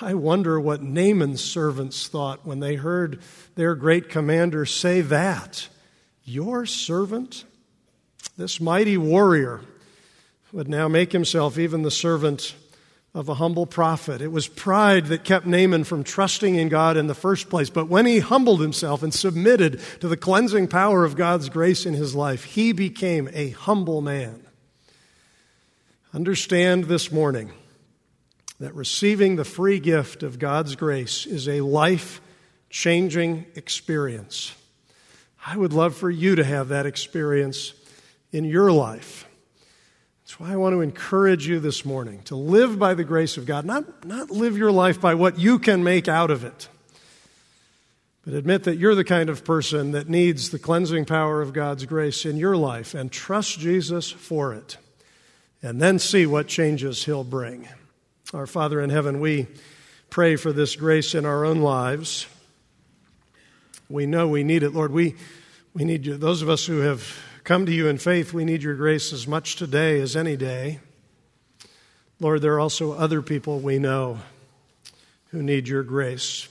I 0.00 0.14
wonder 0.14 0.60
what 0.60 0.82
Naaman's 0.82 1.42
servants 1.42 2.06
thought 2.06 2.46
when 2.46 2.60
they 2.60 2.76
heard 2.76 3.20
their 3.54 3.74
great 3.74 4.08
commander 4.08 4.66
say 4.66 5.00
that. 5.00 5.68
Your 6.24 6.64
servant? 6.64 7.44
This 8.36 8.60
mighty 8.60 8.96
warrior 8.96 9.60
would 10.52 10.68
now 10.68 10.88
make 10.88 11.12
himself 11.12 11.58
even 11.58 11.82
the 11.82 11.90
servant 11.90 12.54
of 13.14 13.28
a 13.28 13.34
humble 13.34 13.64
prophet. 13.64 14.20
It 14.20 14.32
was 14.32 14.48
pride 14.48 15.06
that 15.06 15.22
kept 15.22 15.46
Naaman 15.46 15.84
from 15.84 16.02
trusting 16.02 16.56
in 16.56 16.68
God 16.68 16.96
in 16.96 17.06
the 17.06 17.14
first 17.14 17.48
place. 17.48 17.70
But 17.70 17.88
when 17.88 18.06
he 18.06 18.18
humbled 18.18 18.60
himself 18.60 19.04
and 19.04 19.14
submitted 19.14 19.80
to 20.00 20.08
the 20.08 20.16
cleansing 20.16 20.66
power 20.66 21.04
of 21.04 21.14
God's 21.14 21.48
grace 21.48 21.86
in 21.86 21.94
his 21.94 22.14
life, 22.16 22.42
he 22.42 22.72
became 22.72 23.28
a 23.32 23.50
humble 23.50 24.00
man. 24.00 24.44
Understand 26.12 26.84
this 26.84 27.12
morning 27.12 27.52
that 28.58 28.74
receiving 28.74 29.36
the 29.36 29.44
free 29.44 29.78
gift 29.78 30.24
of 30.24 30.38
God's 30.40 30.74
grace 30.74 31.24
is 31.24 31.48
a 31.48 31.60
life 31.60 32.20
changing 32.68 33.46
experience. 33.54 34.54
I 35.46 35.56
would 35.56 35.72
love 35.72 35.94
for 35.94 36.10
you 36.10 36.34
to 36.36 36.44
have 36.44 36.68
that 36.68 36.86
experience 36.86 37.74
in 38.32 38.44
your 38.44 38.72
life. 38.72 39.26
That's 40.34 40.48
why 40.48 40.52
I 40.52 40.56
want 40.56 40.72
to 40.72 40.80
encourage 40.80 41.46
you 41.46 41.60
this 41.60 41.84
morning 41.84 42.20
to 42.24 42.34
live 42.34 42.76
by 42.76 42.94
the 42.94 43.04
grace 43.04 43.36
of 43.36 43.46
God, 43.46 43.64
not, 43.64 44.04
not 44.04 44.32
live 44.32 44.58
your 44.58 44.72
life 44.72 45.00
by 45.00 45.14
what 45.14 45.38
you 45.38 45.60
can 45.60 45.84
make 45.84 46.08
out 46.08 46.32
of 46.32 46.42
it, 46.42 46.68
but 48.24 48.34
admit 48.34 48.64
that 48.64 48.76
you're 48.76 48.96
the 48.96 49.04
kind 49.04 49.30
of 49.30 49.44
person 49.44 49.92
that 49.92 50.08
needs 50.08 50.50
the 50.50 50.58
cleansing 50.58 51.04
power 51.04 51.40
of 51.40 51.52
God's 51.52 51.84
grace 51.84 52.26
in 52.26 52.36
your 52.36 52.56
life 52.56 52.94
and 52.94 53.12
trust 53.12 53.60
Jesus 53.60 54.10
for 54.10 54.52
it. 54.52 54.76
And 55.62 55.80
then 55.80 56.00
see 56.00 56.26
what 56.26 56.48
changes 56.48 57.04
He'll 57.04 57.22
bring. 57.22 57.68
Our 58.32 58.48
Father 58.48 58.80
in 58.80 58.90
heaven, 58.90 59.20
we 59.20 59.46
pray 60.10 60.34
for 60.34 60.52
this 60.52 60.74
grace 60.74 61.14
in 61.14 61.24
our 61.24 61.44
own 61.44 61.60
lives. 61.60 62.26
We 63.88 64.04
know 64.04 64.26
we 64.26 64.42
need 64.42 64.64
it, 64.64 64.74
Lord. 64.74 64.90
We, 64.90 65.14
we 65.74 65.84
need 65.84 66.04
you. 66.04 66.16
Those 66.16 66.42
of 66.42 66.48
us 66.48 66.66
who 66.66 66.80
have 66.80 67.22
come 67.44 67.66
to 67.66 67.72
you 67.72 67.88
in 67.88 67.98
faith, 67.98 68.32
we 68.32 68.44
need 68.44 68.62
your 68.62 68.74
grace 68.74 69.12
as 69.12 69.28
much 69.28 69.56
today 69.56 70.00
as 70.00 70.16
any 70.16 70.34
day. 70.34 70.80
Lord, 72.18 72.40
there 72.40 72.54
are 72.54 72.60
also 72.60 72.92
other 72.92 73.20
people 73.20 73.60
we 73.60 73.78
know 73.78 74.18
who 75.26 75.42
need 75.42 75.68
your 75.68 75.82
grace. 75.82 76.48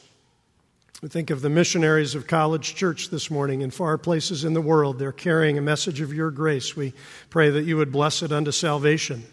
We 1.02 1.10
think 1.10 1.32
of 1.32 1.42
the 1.42 1.50
missionaries 1.50 2.14
of 2.14 2.28
College 2.28 2.76
Church 2.76 3.10
this 3.10 3.32
morning 3.32 3.62
in 3.62 3.72
far 3.72 3.98
places 3.98 4.44
in 4.44 4.54
the 4.54 4.62
world. 4.62 5.00
They're 5.00 5.12
carrying 5.12 5.58
a 5.58 5.62
message 5.62 6.00
of 6.00 6.14
your 6.14 6.30
grace. 6.30 6.76
We 6.76 6.94
pray 7.32 7.50
that 7.50 7.64
you 7.64 7.76
would 7.78 7.92
bless 7.92 8.22
it 8.22 8.32
unto 8.32 8.52
salvation. 8.52 9.24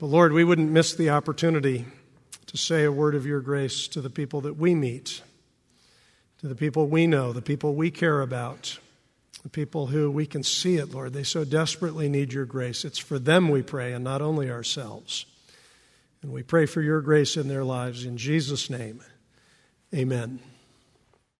But 0.00 0.06
Lord, 0.06 0.32
we 0.32 0.42
wouldn't 0.42 0.72
miss 0.72 0.92
the 0.92 1.10
opportunity 1.10 1.86
to 2.46 2.56
say 2.56 2.82
a 2.82 2.90
word 2.90 3.14
of 3.14 3.24
your 3.24 3.40
grace 3.40 3.86
to 3.88 4.00
the 4.00 4.10
people 4.10 4.40
that 4.40 4.56
we 4.56 4.74
meet, 4.74 5.22
to 6.40 6.48
the 6.48 6.56
people 6.56 6.88
we 6.88 7.06
know, 7.06 7.32
the 7.32 7.40
people 7.40 7.74
we 7.74 7.92
care 7.92 8.20
about 8.20 8.78
the 9.42 9.48
people 9.48 9.88
who 9.88 10.10
we 10.10 10.26
can 10.26 10.42
see 10.42 10.76
it, 10.76 10.92
Lord. 10.92 11.12
They 11.12 11.24
so 11.24 11.44
desperately 11.44 12.08
need 12.08 12.32
your 12.32 12.44
grace. 12.44 12.84
It's 12.84 12.98
for 12.98 13.18
them 13.18 13.48
we 13.48 13.62
pray 13.62 13.92
and 13.92 14.04
not 14.04 14.22
only 14.22 14.50
ourselves. 14.50 15.26
And 16.22 16.32
we 16.32 16.42
pray 16.42 16.66
for 16.66 16.80
your 16.80 17.00
grace 17.00 17.36
in 17.36 17.48
their 17.48 17.64
lives. 17.64 18.04
In 18.04 18.16
Jesus' 18.16 18.70
name, 18.70 19.02
amen. 19.92 20.38